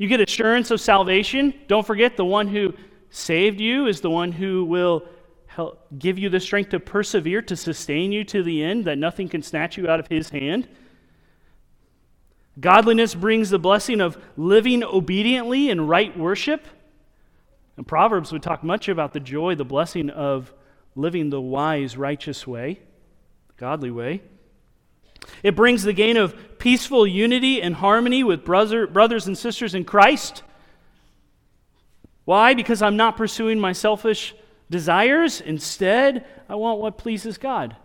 [0.00, 1.52] You get assurance of salvation.
[1.68, 2.72] Don't forget, the one who
[3.10, 5.04] saved you is the one who will
[5.44, 9.28] help give you the strength to persevere, to sustain you to the end, that nothing
[9.28, 10.66] can snatch you out of His hand.
[12.58, 16.66] Godliness brings the blessing of living obediently in right worship.
[17.76, 20.50] And Proverbs would talk much about the joy, the blessing of
[20.96, 22.80] living the wise, righteous way,
[23.48, 24.22] the godly way.
[25.42, 29.84] It brings the gain of peaceful unity and harmony with brother, brothers and sisters in
[29.84, 30.42] Christ.
[32.24, 32.54] Why?
[32.54, 34.34] Because I'm not pursuing my selfish
[34.70, 35.40] desires.
[35.40, 37.76] Instead, I want what pleases God.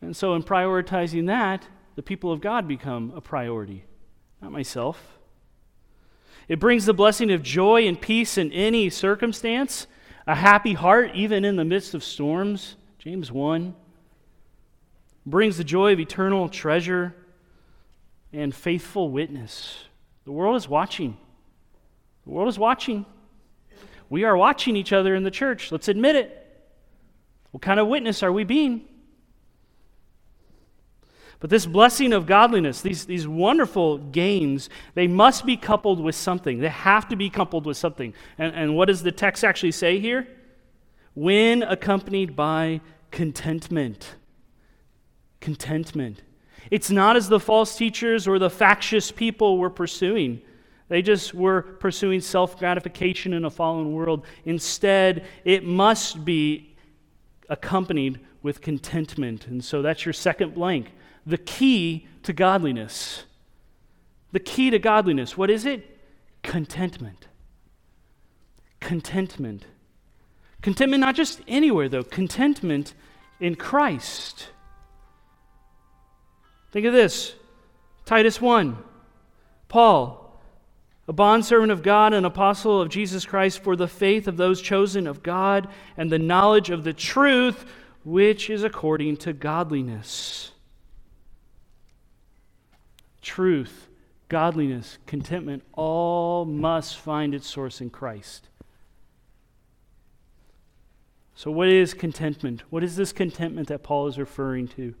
[0.00, 3.84] And so, in prioritizing that, the people of God become a priority,
[4.40, 5.18] not myself.
[6.48, 9.86] It brings the blessing of joy and peace in any circumstance,
[10.26, 12.76] a happy heart even in the midst of storms.
[12.98, 13.74] James 1
[15.24, 17.14] brings the joy of eternal treasure
[18.32, 19.84] and faithful witness.
[20.24, 21.16] The world is watching.
[22.24, 23.06] The world is watching.
[24.08, 25.72] We are watching each other in the church.
[25.72, 26.38] Let's admit it.
[27.50, 28.88] What kind of witness are we being?
[31.40, 36.60] But this blessing of godliness, these, these wonderful gains, they must be coupled with something.
[36.60, 38.14] They have to be coupled with something.
[38.38, 40.28] And, and what does the text actually say here?
[41.14, 42.80] When accompanied by
[43.10, 44.14] contentment.
[45.42, 46.22] Contentment.
[46.70, 50.40] It's not as the false teachers or the factious people were pursuing.
[50.88, 54.24] They just were pursuing self gratification in a fallen world.
[54.46, 56.74] Instead, it must be
[57.50, 59.46] accompanied with contentment.
[59.46, 60.92] And so that's your second blank.
[61.26, 63.24] The key to godliness.
[64.32, 65.36] The key to godliness.
[65.36, 65.98] What is it?
[66.42, 67.28] Contentment.
[68.80, 69.66] Contentment.
[70.62, 72.94] Contentment not just anywhere, though, contentment
[73.40, 74.48] in Christ.
[76.72, 77.34] Think of this
[78.04, 78.76] Titus 1.
[79.68, 80.40] Paul,
[81.06, 85.06] a bondservant of God and apostle of Jesus Christ, for the faith of those chosen
[85.06, 87.64] of God and the knowledge of the truth
[88.04, 90.50] which is according to godliness.
[93.20, 93.88] Truth,
[94.28, 98.48] godliness, contentment, all must find its source in Christ.
[101.34, 102.62] So, what is contentment?
[102.70, 104.94] What is this contentment that Paul is referring to?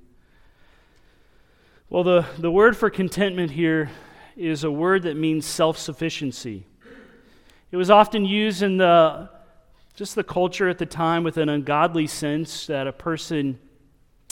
[1.92, 3.90] Well, the, the word for contentment here
[4.34, 6.64] is a word that means self sufficiency.
[7.70, 9.28] It was often used in the
[9.92, 13.58] just the culture at the time with an ungodly sense that a person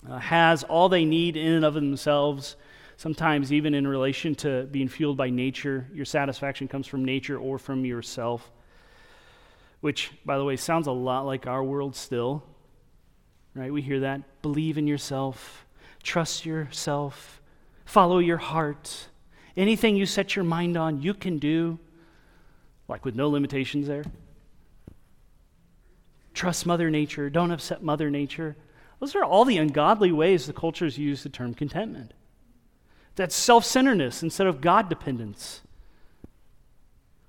[0.08, 2.56] uh, has all they need in and of themselves,
[2.96, 5.86] sometimes even in relation to being fueled by nature.
[5.92, 8.50] Your satisfaction comes from nature or from yourself
[9.82, 12.42] which, by the way, sounds a lot like our world still.
[13.54, 13.70] Right?
[13.70, 14.40] We hear that.
[14.40, 15.66] Believe in yourself,
[16.02, 17.39] trust yourself,
[17.90, 19.08] follow your heart.
[19.56, 21.78] Anything you set your mind on, you can do,
[22.88, 24.04] like with no limitations there.
[26.32, 28.56] Trust Mother Nature, don't upset Mother Nature.
[29.00, 32.14] Those are all the ungodly ways the cultures use the term contentment.
[33.16, 35.62] That's self centeredness instead of God dependence.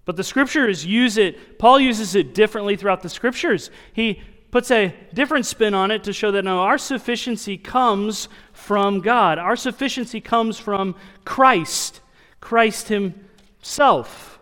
[0.05, 3.71] But the scriptures use it, Paul uses it differently throughout the scriptures.
[3.93, 4.21] He
[4.51, 9.39] puts a different spin on it to show that no, our sufficiency comes from God.
[9.39, 12.01] Our sufficiency comes from Christ,
[12.41, 14.39] Christ Himself.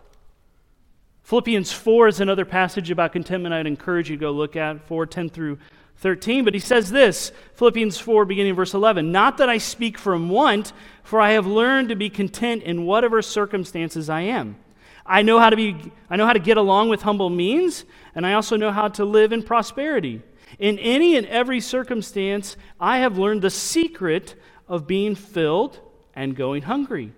[1.22, 5.06] Philippians 4 is another passage about contentment I'd encourage you to go look at, 4
[5.06, 5.58] 10 through
[5.98, 6.44] 13.
[6.44, 10.72] But he says this Philippians 4, beginning verse 11 Not that I speak from want,
[11.04, 14.56] for I have learned to be content in whatever circumstances I am.
[15.06, 15.76] I know how to be
[16.08, 17.84] I know how to get along with humble means,
[18.14, 20.22] and I also know how to live in prosperity.
[20.58, 24.34] In any and every circumstance, I have learned the secret
[24.68, 25.78] of being filled
[26.14, 27.12] and going hungry,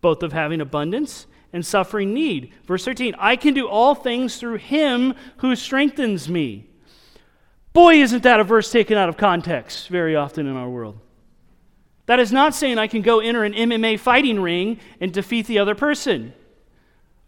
[0.00, 2.52] both of having abundance and suffering need.
[2.66, 6.66] Verse 13, I can do all things through him who strengthens me.
[7.72, 10.98] Boy, isn't that a verse taken out of context very often in our world.
[12.06, 15.60] That is not saying I can go enter an MMA fighting ring and defeat the
[15.60, 16.34] other person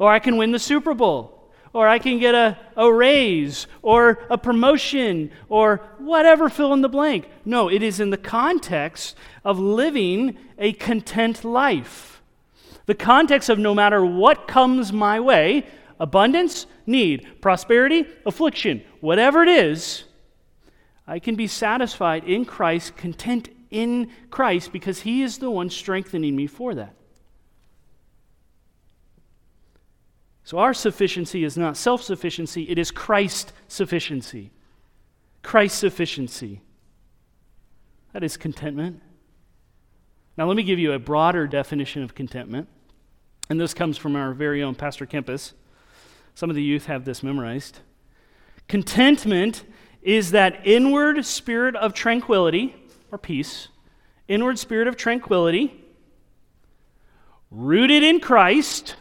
[0.02, 4.26] or I can win the Super Bowl, or I can get a, a raise, or
[4.28, 7.28] a promotion, or whatever, fill in the blank.
[7.44, 12.20] No, it is in the context of living a content life.
[12.86, 15.66] The context of no matter what comes my way
[16.00, 20.02] abundance, need, prosperity, affliction, whatever it is
[21.06, 26.34] I can be satisfied in Christ, content in Christ, because He is the one strengthening
[26.34, 26.96] me for that.
[30.44, 34.50] So our sufficiency is not self sufficiency, it is Christ sufficiency.
[35.42, 36.60] Christ sufficiency.
[38.12, 39.00] That is contentment.
[40.36, 42.68] Now, let me give you a broader definition of contentment.
[43.50, 45.52] And this comes from our very own Pastor Kempis.
[46.34, 47.80] Some of the youth have this memorized.
[48.68, 49.64] Contentment
[50.00, 52.74] is that inward spirit of tranquility
[53.10, 53.68] or peace,
[54.28, 55.84] inward spirit of tranquility,
[57.50, 58.96] rooted in Christ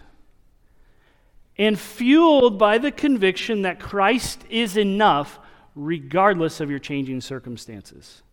[1.61, 5.37] and fueled by the conviction that Christ is enough
[5.75, 8.23] regardless of your changing circumstances.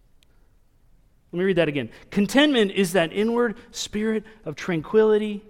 [1.31, 1.91] Let me read that again.
[2.11, 5.45] Contentment is that inward spirit of tranquility,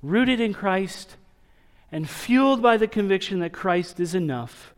[0.00, 1.16] rooted in Christ,
[1.90, 4.72] and fueled by the conviction that Christ is enough,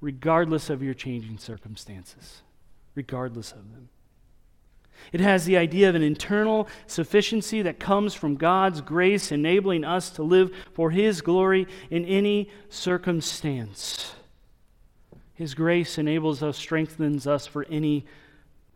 [0.00, 2.42] regardless of your changing circumstances.
[2.94, 3.88] Regardless of them.
[5.12, 10.10] It has the idea of an internal sufficiency that comes from God's grace, enabling us
[10.10, 14.14] to live for His glory in any circumstance.
[15.34, 18.06] His grace enables us, strengthens us for any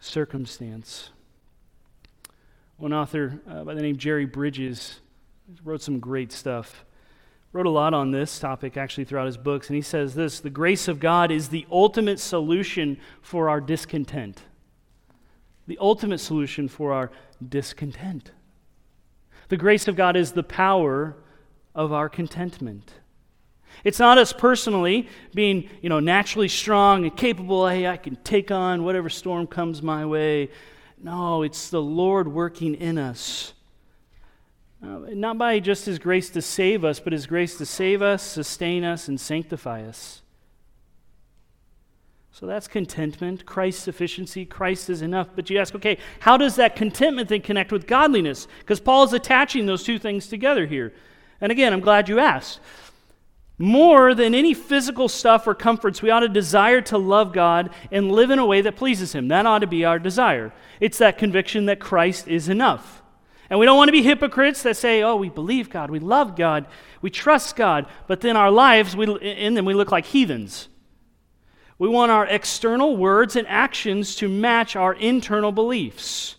[0.00, 1.10] circumstance.
[2.76, 5.00] One author uh, by the name Jerry Bridges
[5.64, 6.84] wrote some great stuff.
[7.52, 10.50] Wrote a lot on this topic actually throughout his books, and he says this The
[10.50, 14.42] grace of God is the ultimate solution for our discontent
[15.66, 17.10] the ultimate solution for our
[17.46, 18.32] discontent.
[19.48, 21.16] The grace of God is the power
[21.74, 22.92] of our contentment.
[23.84, 28.50] It's not us personally being, you know, naturally strong and capable, hey, I can take
[28.50, 30.50] on whatever storm comes my way.
[31.02, 33.52] No, it's the Lord working in us.
[34.82, 38.22] Uh, not by just His grace to save us, but His grace to save us,
[38.22, 40.22] sustain us, and sanctify us.
[42.38, 45.28] So that's contentment, Christ's sufficiency, Christ is enough.
[45.34, 48.46] But you ask, okay, how does that contentment then connect with godliness?
[48.58, 50.92] Because Paul is attaching those two things together here.
[51.40, 52.60] And again, I'm glad you asked.
[53.56, 58.12] More than any physical stuff or comforts, we ought to desire to love God and
[58.12, 59.28] live in a way that pleases Him.
[59.28, 60.52] That ought to be our desire.
[60.78, 63.02] It's that conviction that Christ is enough.
[63.48, 66.36] And we don't want to be hypocrites that say, oh, we believe God, we love
[66.36, 66.66] God,
[67.00, 70.68] we trust God, but then our lives, we, in them, we look like heathens.
[71.78, 76.36] We want our external words and actions to match our internal beliefs.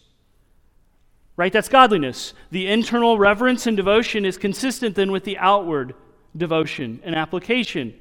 [1.36, 1.54] Right?
[1.54, 2.34] That's godliness.
[2.50, 5.94] The internal reverence and devotion is consistent then with the outward
[6.36, 7.94] devotion and application.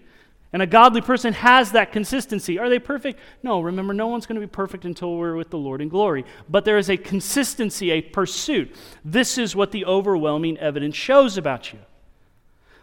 [0.52, 2.58] And a godly person has that consistency.
[2.58, 3.20] Are they perfect?
[3.42, 6.24] No, remember, no one's going to be perfect until we're with the Lord in glory.
[6.48, 8.74] But there is a consistency, a pursuit.
[9.04, 11.80] This is what the overwhelming evidence shows about you.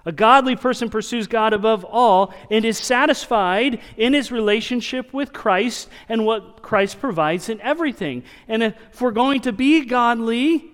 [0.05, 5.87] A godly person pursues God above all and is satisfied in his relationship with Christ
[6.09, 8.23] and what Christ provides in everything.
[8.47, 10.71] And if we're going to be godly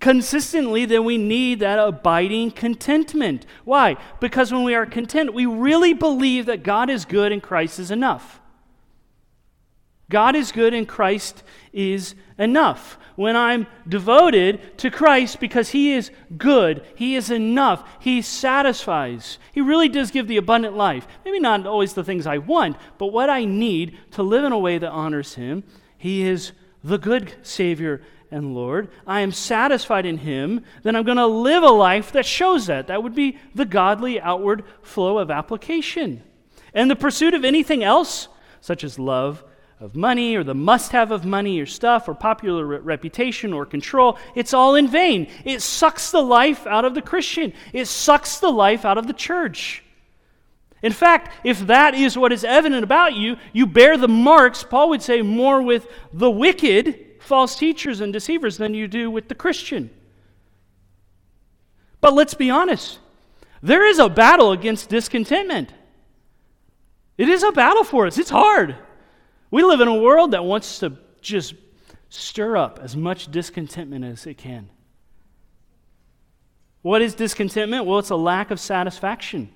[0.00, 3.44] consistently, then we need that abiding contentment.
[3.64, 3.96] Why?
[4.18, 7.90] Because when we are content, we really believe that God is good and Christ is
[7.90, 8.40] enough.
[10.14, 11.42] God is good and Christ
[11.72, 12.98] is enough.
[13.16, 19.40] When I'm devoted to Christ because He is good, He is enough, He satisfies.
[19.50, 21.08] He really does give the abundant life.
[21.24, 24.58] Maybe not always the things I want, but what I need to live in a
[24.58, 25.64] way that honors Him.
[25.98, 26.52] He is
[26.84, 28.00] the good Savior
[28.30, 28.90] and Lord.
[29.08, 30.64] I am satisfied in Him.
[30.84, 32.86] Then I'm going to live a life that shows that.
[32.86, 36.22] That would be the godly outward flow of application.
[36.72, 38.28] And the pursuit of anything else,
[38.60, 39.42] such as love,
[39.80, 43.66] of money or the must have of money or stuff or popular re- reputation or
[43.66, 45.28] control, it's all in vain.
[45.44, 49.12] It sucks the life out of the Christian, it sucks the life out of the
[49.12, 49.82] church.
[50.82, 54.90] In fact, if that is what is evident about you, you bear the marks, Paul
[54.90, 59.34] would say, more with the wicked, false teachers and deceivers than you do with the
[59.34, 59.88] Christian.
[62.02, 62.98] But let's be honest
[63.62, 65.72] there is a battle against discontentment.
[67.16, 68.76] It is a battle for us, it's hard.
[69.54, 71.54] We live in a world that wants to just
[72.08, 74.68] stir up as much discontentment as it can.
[76.82, 77.86] What is discontentment?
[77.86, 79.52] Well, it's a lack of satisfaction.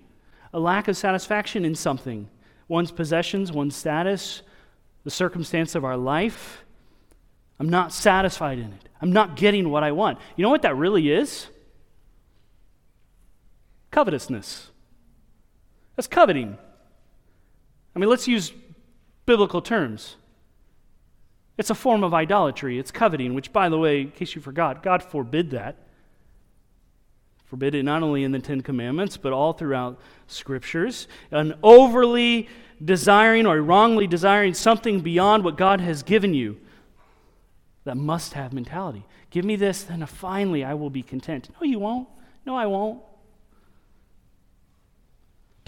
[0.53, 2.30] A lack of satisfaction in something
[2.68, 4.42] one's possessions, one's status,
[5.03, 6.62] the circumstance of our life.
[7.59, 8.88] I'm not satisfied in it.
[9.03, 10.20] I'm not getting what I want.
[10.36, 11.49] You know what that really is?
[13.90, 14.70] Covetousness.
[15.96, 16.57] That's coveting.
[17.96, 18.53] I mean, let's use
[19.29, 20.16] biblical terms.
[21.59, 22.79] It's a form of idolatry.
[22.79, 25.76] It's coveting, which, by the way, in case you forgot, God forbid that.
[27.45, 31.09] Forbid it not only in the Ten Commandments, but all throughout scriptures.
[31.31, 32.49] An overly
[32.83, 36.59] desiring or wrongly desiring something beyond what God has given you.
[37.85, 39.05] That must have mentality.
[39.29, 41.51] Give me this, then finally I will be content.
[41.61, 42.09] No, you won't.
[42.47, 43.03] No, I won't.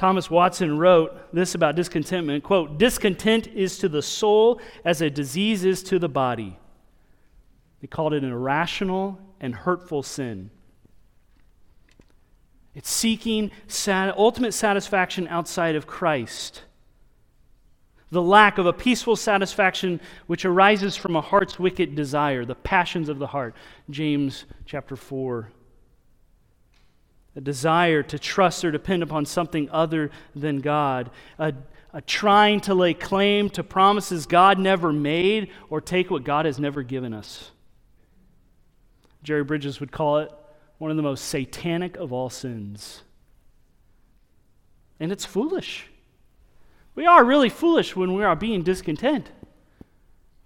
[0.00, 5.62] Thomas Watson wrote this about discontentment quote discontent is to the soul as a disease
[5.62, 6.58] is to the body.
[7.82, 10.48] They called it an irrational and hurtful sin.
[12.74, 16.62] It's seeking sat- ultimate satisfaction outside of christ.
[18.10, 23.10] The lack of a peaceful satisfaction which arises from a heart's wicked desire the passions
[23.10, 23.54] of the heart.
[23.90, 25.52] James chapter 4
[27.40, 31.54] a desire to trust or depend upon something other than God, a,
[31.92, 36.58] a trying to lay claim to promises God never made or take what God has
[36.58, 37.50] never given us.
[39.22, 40.30] Jerry Bridges would call it
[40.78, 43.02] one of the most satanic of all sins.
[44.98, 45.86] And it's foolish.
[46.94, 49.30] We are really foolish when we are being discontent.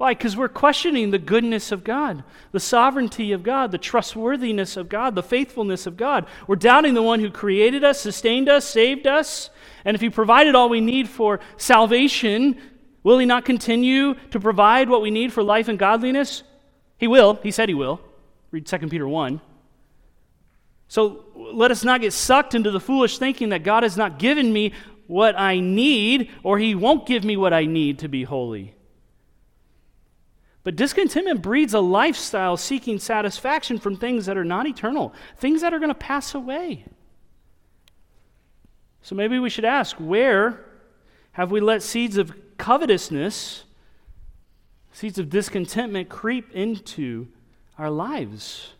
[0.05, 0.13] Why?
[0.13, 5.15] Because we're questioning the goodness of God, the sovereignty of God, the trustworthiness of God,
[5.15, 6.27] the faithfulness of God.
[6.47, 9.49] We're doubting the one who created us, sustained us, saved us.
[9.83, 12.61] And if He provided all we need for salvation,
[13.03, 16.43] will He not continue to provide what we need for life and godliness?
[16.99, 17.39] He will.
[17.43, 17.99] He said He will.
[18.51, 19.41] Read 2 Peter 1.
[20.87, 24.53] So let us not get sucked into the foolish thinking that God has not given
[24.53, 24.75] me
[25.07, 28.74] what I need, or He won't give me what I need to be holy.
[30.65, 35.73] But discontentment breeds a lifestyle seeking satisfaction from things that are not eternal, things that
[35.73, 36.87] are going to pass away.
[39.03, 40.65] So maybe we should ask where
[41.33, 43.65] have we let seeds of covetousness
[44.95, 47.27] Seeds of discontentment creep into
[47.77, 48.75] our lives.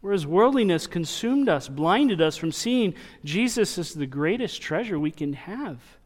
[0.00, 5.34] Whereas worldliness consumed us, blinded us from seeing Jesus as the greatest treasure we can
[5.34, 5.97] have.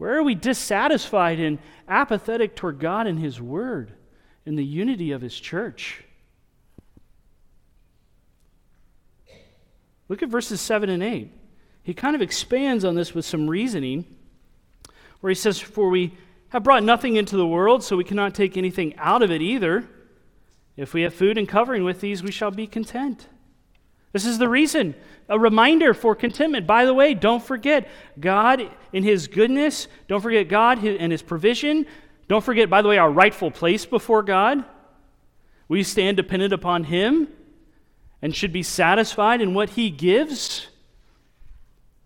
[0.00, 3.92] Where are we dissatisfied and apathetic toward God and His Word
[4.46, 6.02] and the unity of His church?
[10.08, 11.30] Look at verses 7 and 8.
[11.82, 14.06] He kind of expands on this with some reasoning,
[15.20, 16.16] where he says, For we
[16.48, 19.86] have brought nothing into the world, so we cannot take anything out of it either.
[20.78, 23.26] If we have food and covering with these, we shall be content.
[24.12, 24.94] This is the reason,
[25.28, 26.66] a reminder for contentment.
[26.66, 27.88] By the way, don't forget
[28.18, 29.86] God in His goodness.
[30.08, 31.86] Don't forget God and His provision.
[32.26, 34.64] Don't forget, by the way, our rightful place before God.
[35.68, 37.28] We stand dependent upon Him
[38.20, 40.66] and should be satisfied in what He gives.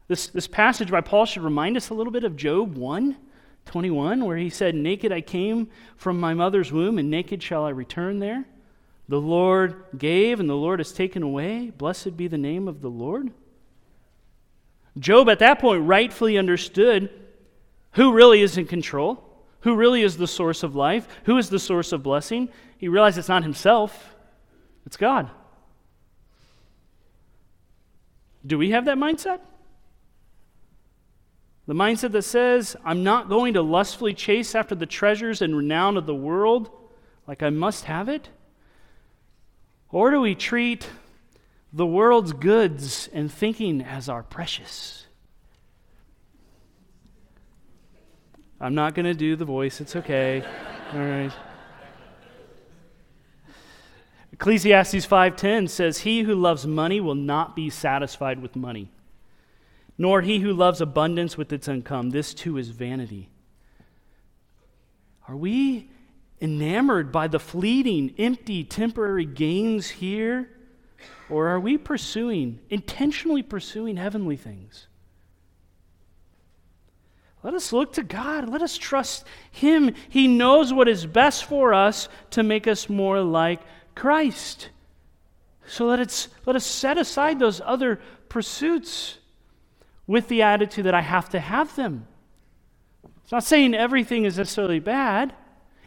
[0.06, 3.16] This, this passage by Paul should remind us a little bit of Job 1
[3.66, 7.70] 21, where he said, Naked I came from my mother's womb, and naked shall I
[7.70, 8.44] return there.
[9.08, 11.70] The Lord gave, and the Lord has taken away.
[11.70, 13.32] Blessed be the name of the Lord.
[14.98, 17.10] Job, at that point, rightfully understood
[17.92, 19.22] who really is in control,
[19.60, 22.48] who really is the source of life, who is the source of blessing.
[22.78, 24.14] He realized it's not himself,
[24.86, 25.30] it's God.
[28.46, 29.40] Do we have that mindset?
[31.66, 35.96] The mindset that says, I'm not going to lustfully chase after the treasures and renown
[35.96, 36.70] of the world
[37.26, 38.28] like I must have it?
[39.94, 40.90] Or do we treat
[41.72, 45.06] the world's goods and thinking as our precious?
[48.60, 50.44] I'm not going to do the voice, it's okay.
[50.92, 51.32] All right.
[54.32, 58.90] Ecclesiastes 5:10 says he who loves money will not be satisfied with money
[59.96, 62.10] nor he who loves abundance with its income.
[62.10, 63.28] This too is vanity.
[65.28, 65.88] Are we
[66.44, 70.50] enamored by the fleeting, empty, temporary gains here?
[71.30, 74.86] Or are we pursuing, intentionally pursuing heavenly things?
[77.42, 78.48] Let us look to God.
[78.50, 79.94] Let us trust Him.
[80.10, 83.62] He knows what is best for us to make us more like
[83.94, 84.68] Christ.
[85.66, 89.16] So let, us let us set aside those other pursuits
[90.06, 92.06] with the attitude that I have to have them.
[93.22, 95.32] It's not saying everything is necessarily bad,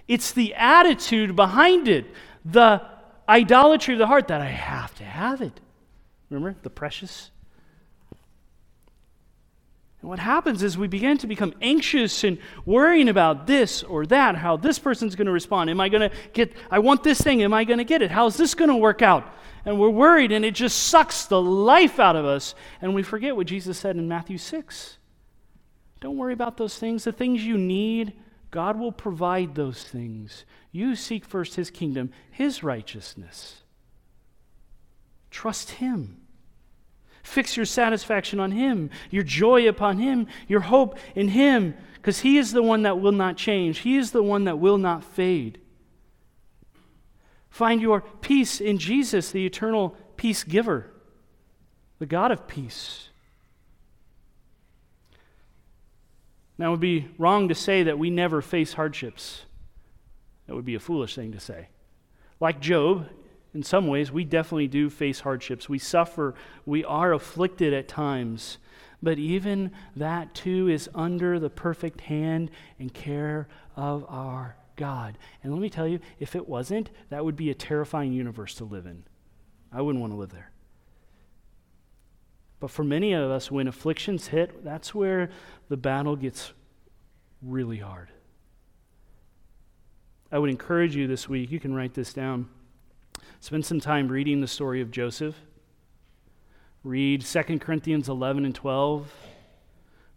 [0.08, 2.06] it's the attitude behind it,
[2.46, 2.82] the
[3.28, 5.60] idolatry of the heart that I have to have it.
[6.30, 7.32] Remember the precious?
[10.02, 14.36] And what happens is we begin to become anxious and worrying about this or that,
[14.36, 15.70] how this person's going to respond.
[15.70, 18.12] Am I going to get, I want this thing, am I going to get it?
[18.12, 19.34] How's this going to work out?
[19.68, 22.56] and we're worried, and it just sucks the life out of us.
[22.82, 24.98] And we forget what Jesus said in Matthew 6.
[26.00, 27.04] Don't worry about those things.
[27.04, 28.14] The things you need,
[28.52, 30.46] God will provide those things.
[30.72, 33.64] You seek first His kingdom, His righteousness.
[35.30, 36.22] Trust Him.
[37.24, 42.38] Fix your satisfaction on Him, your joy upon Him, your hope in Him, because He
[42.38, 43.80] is the one that will not change.
[43.80, 45.60] He is the one that will not fade.
[47.50, 50.94] Find your peace in Jesus, the eternal peace giver,
[52.00, 53.07] the God of peace.
[56.58, 59.44] Now, it would be wrong to say that we never face hardships.
[60.48, 61.68] That would be a foolish thing to say.
[62.40, 63.08] Like Job,
[63.54, 65.70] in some ways, we definitely do face hardships.
[65.70, 66.36] We suffer,
[66.66, 68.58] we are afflicted at times.
[69.02, 72.50] But even that, too, is under the perfect hand
[72.80, 75.18] and care of our God.
[75.44, 78.64] And let me tell you, if it wasn't, that would be a terrifying universe to
[78.64, 79.04] live in.
[79.72, 80.52] I wouldn't want to live there.
[82.60, 85.30] But for many of us, when afflictions hit, that's where
[85.70, 86.54] the battle gets
[87.42, 88.10] really hard.
[90.32, 92.50] I would encourage you this week, you can write this down.
[93.40, 95.36] Spend some time reading the story of Joseph.
[96.84, 99.12] Read 2 Corinthians 11 and 12.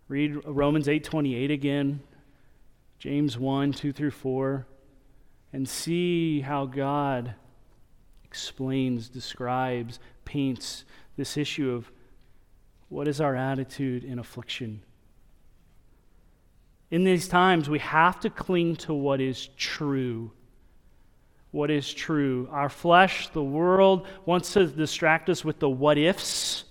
[0.08, 2.00] Read Romans 8:28 again.
[3.00, 4.66] James 1 2 through 4,
[5.54, 7.34] and see how God
[8.22, 10.84] explains, describes, paints
[11.16, 11.90] this issue of
[12.90, 14.82] what is our attitude in affliction.
[16.90, 20.32] In these times, we have to cling to what is true.
[21.52, 22.46] What is true.
[22.52, 26.64] Our flesh, the world, wants to distract us with the what ifs,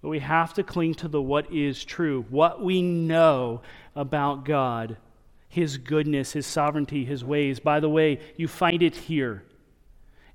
[0.00, 3.60] but we have to cling to the what is true, what we know
[3.94, 4.96] about God
[5.48, 7.58] his goodness, His sovereignty, His ways.
[7.58, 9.44] By the way, you find it here.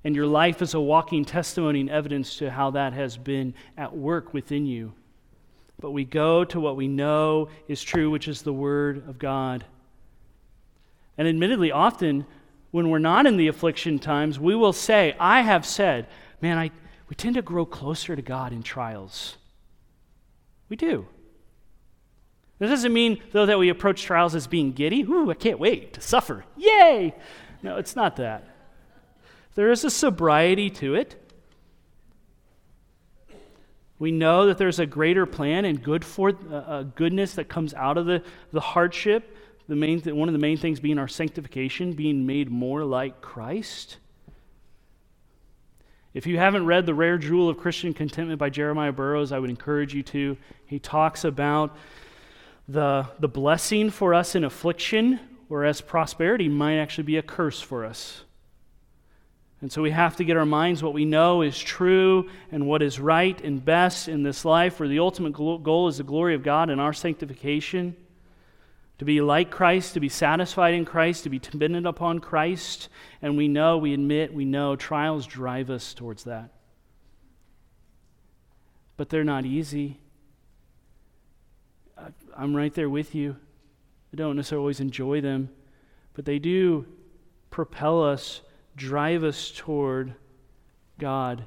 [0.04, 3.96] And your life is a walking testimony and evidence to how that has been at
[3.96, 4.92] work within you.
[5.80, 9.64] But we go to what we know is true, which is the Word of God.
[11.16, 12.26] And admittedly, often
[12.70, 16.06] when we're not in the affliction times, we will say, I have said,
[16.40, 16.70] man, I,
[17.08, 19.36] we tend to grow closer to God in trials.
[20.68, 21.06] We do.
[22.58, 25.02] That doesn't mean, though, that we approach trials as being giddy.
[25.02, 26.44] Ooh, I can't wait to suffer.
[26.56, 27.14] Yay!
[27.62, 28.53] No, it's not that.
[29.54, 31.20] There is a sobriety to it.
[33.98, 37.72] We know that there's a greater plan and good for uh, uh, goodness that comes
[37.74, 39.36] out of the, the hardship.
[39.68, 43.20] The main th- one of the main things being our sanctification, being made more like
[43.20, 43.98] Christ.
[46.12, 49.50] If you haven't read The Rare Jewel of Christian Contentment by Jeremiah Burroughs, I would
[49.50, 50.36] encourage you to.
[50.66, 51.76] He talks about
[52.68, 57.84] the, the blessing for us in affliction, whereas prosperity might actually be a curse for
[57.84, 58.23] us.
[59.64, 62.82] And so we have to get our minds what we know is true and what
[62.82, 66.42] is right and best in this life, where the ultimate goal is the glory of
[66.42, 67.96] God and our sanctification.
[68.98, 72.90] To be like Christ, to be satisfied in Christ, to be dependent upon Christ.
[73.22, 76.50] And we know, we admit, we know trials drive us towards that.
[78.98, 79.98] But they're not easy.
[82.36, 83.36] I'm right there with you.
[84.12, 85.48] I don't necessarily always enjoy them,
[86.12, 86.84] but they do
[87.48, 88.42] propel us
[88.76, 90.14] drive us toward
[90.98, 91.44] God.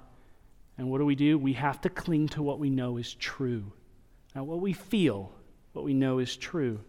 [0.77, 1.37] And what do we do?
[1.37, 3.71] We have to cling to what we know is true.
[4.35, 5.31] Not what we feel,
[5.73, 6.79] what we know is true.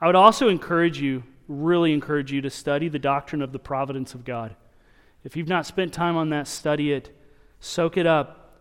[0.00, 4.14] I would also encourage you, really encourage you, to study the doctrine of the providence
[4.14, 4.56] of God.
[5.22, 7.16] If you've not spent time on that, study it,
[7.60, 8.58] soak it up.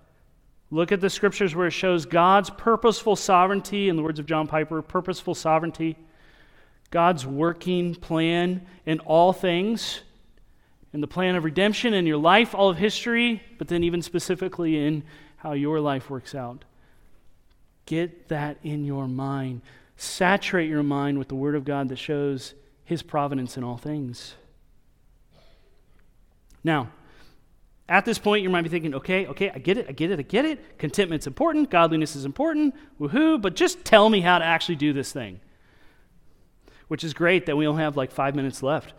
[0.72, 4.46] Look at the scriptures where it shows God's purposeful sovereignty, in the words of John
[4.46, 5.98] Piper, purposeful sovereignty,
[6.92, 10.02] God's working plan in all things
[10.94, 14.78] in the plan of redemption in your life, all of history, but then even specifically
[14.78, 15.04] in
[15.38, 16.66] how your life works out.
[17.86, 19.62] Get that in your mind.
[19.98, 22.54] Saturate your mind with the Word of God that shows
[22.86, 24.36] His providence in all things.
[26.64, 26.90] Now,
[27.88, 30.20] at this point, you might be thinking, okay, okay, I get it, I get it,
[30.20, 30.78] I get it.
[30.78, 35.12] Contentment's important, godliness is important, woohoo, but just tell me how to actually do this
[35.12, 35.40] thing.
[36.88, 38.94] Which is great that we only have like five minutes left.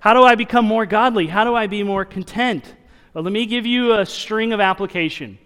[0.00, 1.26] How do I become more godly?
[1.26, 2.74] How do I be more content?
[3.12, 5.38] Well, let me give you a string of application,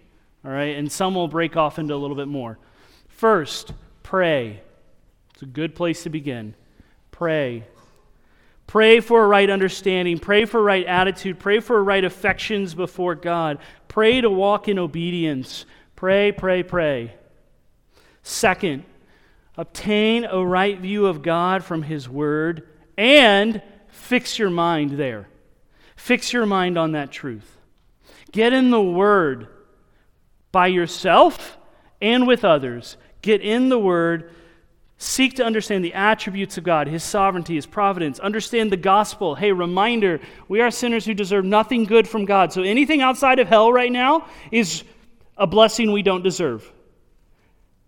[0.43, 0.75] all right?
[0.77, 2.57] And some will break off into a little bit more.
[3.09, 4.61] First, pray.
[5.33, 6.55] It's a good place to begin.
[7.11, 7.65] Pray.
[8.67, 10.19] Pray for a right understanding.
[10.19, 11.39] Pray for a right attitude.
[11.39, 13.59] Pray for right affections before God.
[13.87, 15.65] Pray to walk in obedience.
[15.95, 17.13] Pray, pray, pray.
[18.23, 18.83] Second,
[19.57, 23.61] obtain a right view of God from His Word and
[23.95, 25.27] Fix your mind there.
[25.95, 27.57] Fix your mind on that truth.
[28.31, 29.47] Get in the Word
[30.51, 31.57] by yourself
[32.01, 32.97] and with others.
[33.21, 34.31] Get in the Word.
[34.97, 38.19] Seek to understand the attributes of God, His sovereignty, His providence.
[38.19, 39.33] Understand the gospel.
[39.33, 42.53] Hey, reminder we are sinners who deserve nothing good from God.
[42.53, 44.83] So anything outside of hell right now is
[45.37, 46.71] a blessing we don't deserve.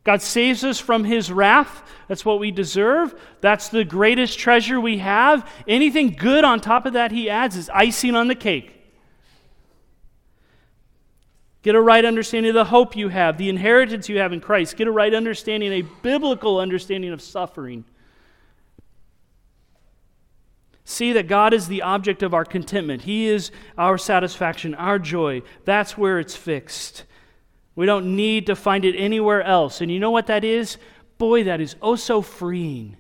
[0.07, 1.83] God saves us from his wrath.
[2.07, 3.13] That's what we deserve.
[3.41, 5.45] That's the greatest treasure we have.
[5.67, 8.73] Anything good on top of that he adds is icing on the cake.
[11.61, 14.77] Get a right understanding of the hope you have, the inheritance you have in Christ.
[14.77, 17.83] Get a right understanding, a biblical understanding of suffering.
[20.85, 23.01] See that God is the object of our contentment.
[23.01, 25.41] He is our satisfaction, our joy.
[25.65, 27.03] That's where it's fixed.
[27.77, 29.81] We don't need to find it anywhere else.
[29.81, 30.77] And you know what that is?
[31.19, 32.97] Boy, that is oh so freeing.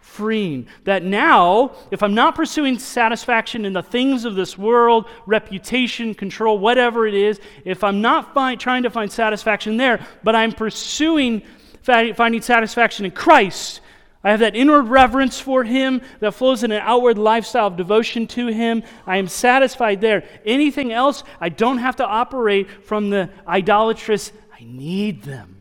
[0.00, 0.66] Freeing.
[0.84, 6.58] That now, if I'm not pursuing satisfaction in the things of this world, reputation, control,
[6.58, 11.42] whatever it is, if I'm not trying to find satisfaction there, but I'm pursuing
[11.82, 13.82] finding satisfaction in Christ,
[14.24, 18.26] I have that inward reverence for Him that flows in an outward lifestyle of devotion
[18.28, 18.82] to Him.
[19.06, 20.24] I am satisfied there.
[20.46, 25.60] Anything else, I don't have to operate from the idolatrous, I need them.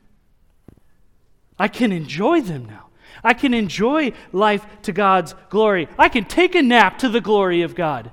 [1.60, 2.88] I can enjoy them now.
[3.22, 5.90] I can enjoy life to God's glory.
[6.00, 8.12] I can take a nap to the glory of God.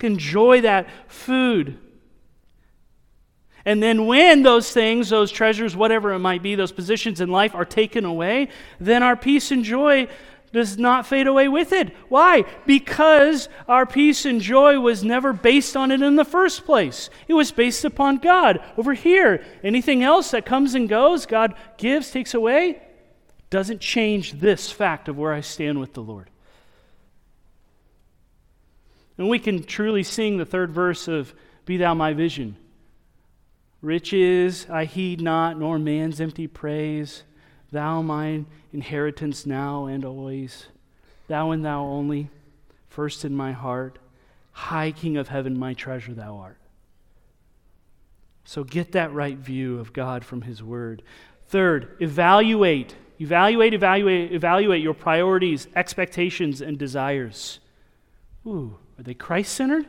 [0.00, 1.78] Enjoy that food
[3.64, 7.54] and then when those things, those treasures, whatever it might be, those positions in life
[7.54, 8.48] are taken away,
[8.80, 10.08] then our peace and joy
[10.52, 11.94] does not fade away with it.
[12.08, 12.44] Why?
[12.66, 17.08] Because our peace and joy was never based on it in the first place.
[17.26, 18.60] It was based upon God.
[18.76, 22.82] Over here, anything else that comes and goes, God gives, takes away,
[23.48, 26.28] doesn't change this fact of where I stand with the Lord.
[29.16, 31.34] And we can truly sing the third verse of
[31.64, 32.56] Be Thou My Vision.
[33.82, 37.24] Riches I heed not, nor man's empty praise,
[37.72, 40.66] Thou mine inheritance now and always,
[41.26, 42.28] thou and thou only,
[42.88, 43.98] first in my heart,
[44.52, 46.58] high King of heaven, my treasure thou art.
[48.44, 51.02] So get that right view of God from His Word.
[51.46, 52.94] Third, evaluate.
[53.18, 57.60] Evaluate, evaluate, evaluate your priorities, expectations, and desires.
[58.46, 59.86] Ooh, are they Christ centered?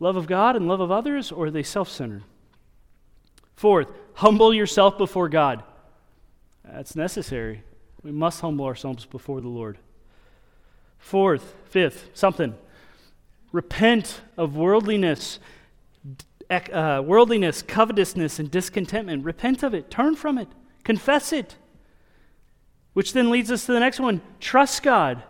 [0.00, 2.22] Love of God and love of others, or are they self centered?
[3.58, 5.64] Fourth, humble yourself before God.
[6.64, 7.64] That's necessary.
[8.04, 9.78] We must humble ourselves before the Lord.
[11.00, 12.54] Fourth, fifth, something.
[13.50, 15.40] Repent of worldliness,
[16.48, 19.24] uh, worldliness, covetousness, and discontentment.
[19.24, 19.90] Repent of it.
[19.90, 20.46] Turn from it.
[20.84, 21.56] Confess it.
[22.92, 25.24] Which then leads us to the next one trust God.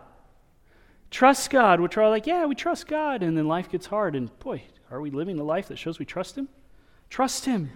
[1.09, 3.23] Trust God, which are like, yeah, we trust God.
[3.23, 4.15] And then life gets hard.
[4.15, 4.61] And boy,
[4.91, 6.47] are we living a life that shows we trust Him?
[7.09, 7.71] Trust Him.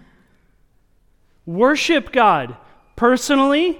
[1.46, 2.56] Worship God
[2.96, 3.80] personally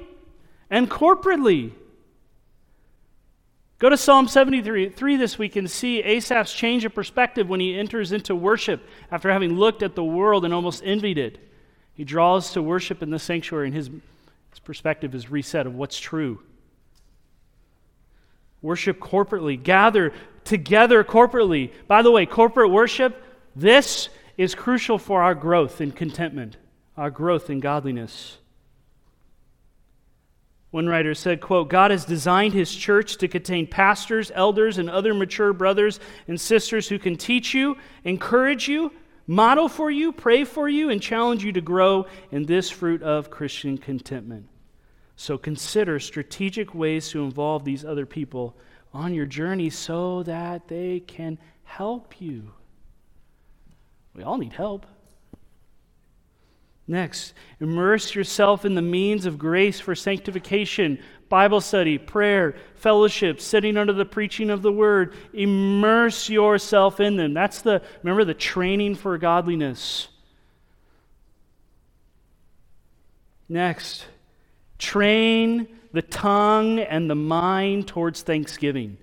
[0.70, 1.72] and corporately.
[3.80, 7.78] Go to Psalm 73 3 this week and see Asaph's change of perspective when he
[7.78, 11.38] enters into worship after having looked at the world and almost envied it.
[11.94, 16.00] He draws to worship in the sanctuary, and his, his perspective is reset of what's
[16.00, 16.42] true.
[18.62, 20.14] Worship corporately, gather
[20.46, 21.72] together corporately.
[21.88, 23.22] By the way, corporate worship,
[23.56, 26.58] this is crucial for our growth in contentment,
[26.98, 28.38] our growth in godliness.
[30.72, 35.14] One writer said, quote, God has designed his church to contain pastors, elders, and other
[35.14, 38.92] mature brothers and sisters who can teach you, encourage you,
[39.28, 43.30] model for you, pray for you, and challenge you to grow in this fruit of
[43.30, 44.48] Christian contentment.
[45.16, 48.58] So consider strategic ways to involve these other people
[48.94, 52.52] on your journey so that they can help you.
[54.16, 54.88] We all need help.
[56.88, 63.78] Next, immerse yourself in the means of grace for sanctification, Bible study, prayer, fellowship, sitting
[63.78, 65.14] under the preaching of the word.
[65.34, 67.34] Immerse yourself in them.
[67.34, 70.10] That's the, remember, the training for godliness.
[73.48, 74.06] Next,
[74.78, 78.98] train the tongue and the mind towards thanksgiving.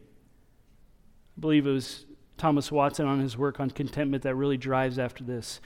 [1.38, 2.04] I believe it was
[2.36, 5.60] Thomas Watson on his work on contentment that really drives after this.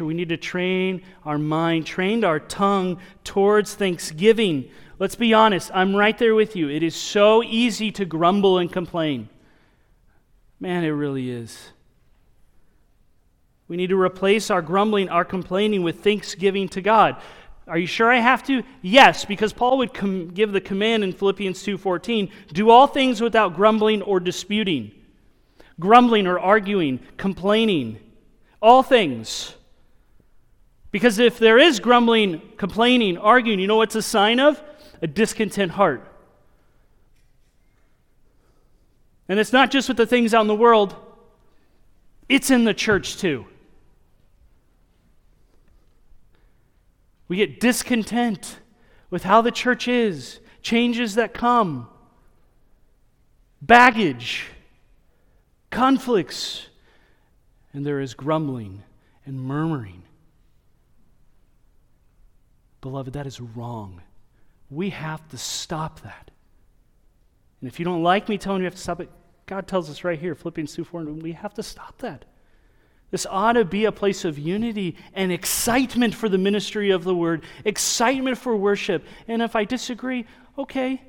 [0.00, 4.70] We need to train our mind, train our tongue towards thanksgiving.
[4.98, 6.68] Let's be honest, I'm right there with you.
[6.68, 9.28] It is so easy to grumble and complain.
[10.60, 11.70] Man, it really is.
[13.68, 17.16] We need to replace our grumbling, our complaining with thanksgiving to God.
[17.66, 18.62] Are you sure I have to?
[18.80, 23.54] Yes, because Paul would com- give the command in Philippians 2:14, do all things without
[23.54, 24.90] grumbling or disputing.
[25.78, 27.98] Grumbling or arguing, complaining.
[28.60, 29.54] All things.
[30.90, 34.62] Because if there is grumbling, complaining, arguing, you know what's a sign of?
[35.02, 36.04] A discontent heart.
[39.28, 40.96] And it's not just with the things out in the world,
[42.28, 43.46] it's in the church too.
[47.28, 48.58] We get discontent
[49.10, 51.88] with how the church is, changes that come,
[53.60, 54.46] baggage,
[55.70, 56.66] conflicts,
[57.74, 58.82] and there is grumbling
[59.26, 60.02] and murmuring.
[62.80, 64.02] Beloved, that is wrong.
[64.70, 66.30] We have to stop that.
[67.60, 69.10] And if you don't like me telling you you have to stop it,
[69.46, 72.24] God tells us right here, Philippians 2 4, we have to stop that.
[73.10, 77.14] This ought to be a place of unity and excitement for the ministry of the
[77.14, 79.04] word, excitement for worship.
[79.26, 80.26] And if I disagree,
[80.58, 81.02] okay.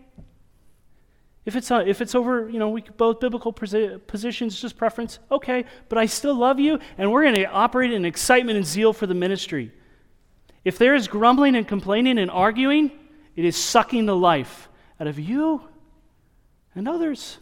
[1.46, 5.66] If it's, uh, if it's over, you know, we both biblical positions, just preference, okay.
[5.90, 9.08] But I still love you, and we're going to operate in excitement and zeal for
[9.08, 9.74] the ministry.
[10.64, 12.92] If there is grumbling and complaining and arguing,
[13.36, 15.64] it is sucking the life out of you
[16.76, 17.38] and others.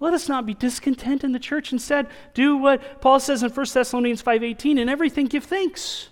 [0.00, 1.72] Let us not be discontent in the church.
[1.72, 6.08] Instead, do what Paul says in 1 Thessalonians 5:18, in everything give thanks.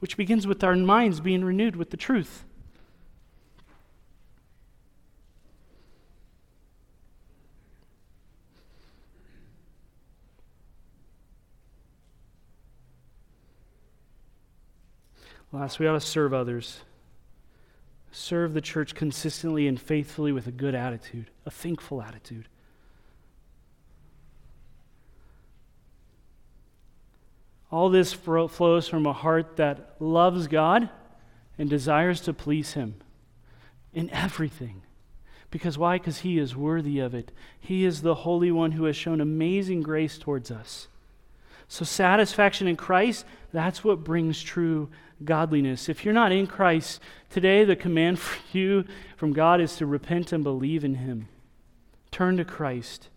[0.00, 2.45] Which begins with our minds being renewed with the truth.
[15.56, 16.80] Last, we ought to serve others
[18.12, 22.48] serve the church consistently and faithfully with a good attitude, a thankful attitude.
[27.70, 30.88] All this flows from a heart that loves God
[31.58, 32.94] and desires to please Him
[33.92, 34.82] in everything.
[35.50, 35.98] Because why?
[35.98, 37.32] Because He is worthy of it.
[37.58, 40.88] He is the Holy One who has shown amazing grace towards us.
[41.68, 44.88] So, satisfaction in Christ, that's what brings true
[45.24, 45.88] godliness.
[45.88, 47.00] If you're not in Christ,
[47.30, 48.84] today the command for you
[49.16, 51.28] from God is to repent and believe in Him.
[52.10, 53.08] Turn to Christ.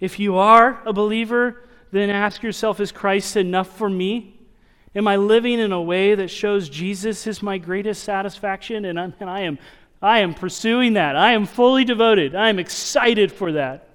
[0.00, 4.34] If you are a believer, then ask yourself Is Christ enough for me?
[4.94, 8.84] Am I living in a way that shows Jesus is my greatest satisfaction?
[8.84, 9.58] And, I'm, and I, am,
[10.00, 11.14] I am pursuing that.
[11.14, 12.34] I am fully devoted.
[12.34, 13.87] I am excited for that.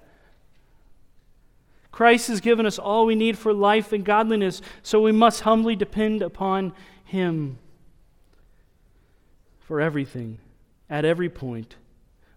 [1.94, 5.76] Christ has given us all we need for life and godliness, so we must humbly
[5.76, 6.72] depend upon
[7.04, 7.56] Him
[9.60, 10.38] for everything,
[10.90, 11.76] at every point.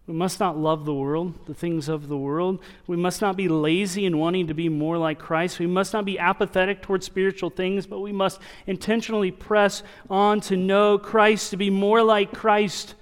[0.05, 2.62] We must not love the world, the things of the world.
[2.86, 5.58] We must not be lazy in wanting to be more like Christ.
[5.58, 10.55] We must not be apathetic towards spiritual things, but we must intentionally press on to
[10.55, 12.93] know Christ, to be more like Christ,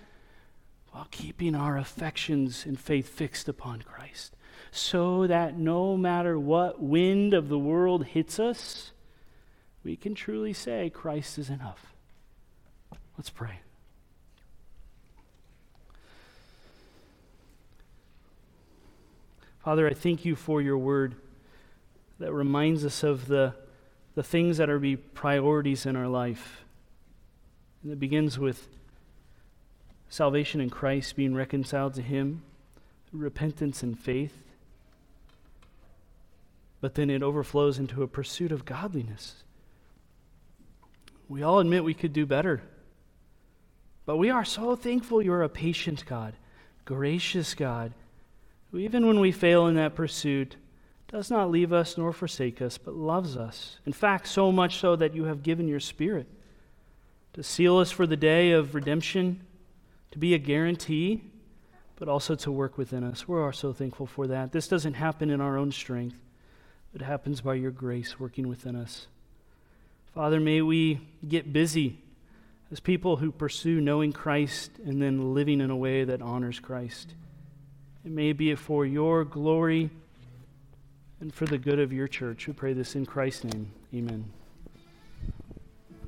[0.91, 4.34] while keeping our affections and faith fixed upon Christ,
[4.75, 8.91] so that no matter what wind of the world hits us,
[9.85, 11.93] we can truly say, Christ is enough.
[13.17, 13.59] Let's pray.
[19.63, 21.15] Father, I thank you for your word
[22.19, 23.53] that reminds us of the,
[24.13, 26.65] the things that are be priorities in our life.
[27.81, 28.67] And it begins with
[30.09, 32.43] salvation in Christ, being reconciled to Him,
[33.13, 34.44] repentance and faith.
[36.85, 39.43] But then it overflows into a pursuit of godliness.
[41.27, 42.61] We all admit we could do better.
[44.05, 46.35] But we are so thankful you're a patient God,
[46.85, 47.91] gracious God
[48.69, 50.57] who, even when we fail in that pursuit,
[51.07, 53.79] does not leave us nor forsake us, but loves us.
[53.87, 56.27] In fact, so much so that you have given your Spirit
[57.33, 59.41] to seal us for the day of redemption,
[60.11, 61.23] to be a guarantee,
[61.95, 63.27] but also to work within us.
[63.27, 64.51] We are so thankful for that.
[64.51, 66.19] This doesn't happen in our own strength,
[66.95, 69.07] it happens by your grace working within us.
[70.13, 71.99] Father, may we get busy
[72.71, 77.13] as people who pursue knowing Christ and then living in a way that honors Christ.
[78.05, 79.89] It may be for your glory
[81.19, 82.47] and for the good of your church.
[82.47, 83.71] We pray this in Christ's name.
[83.93, 84.31] Amen.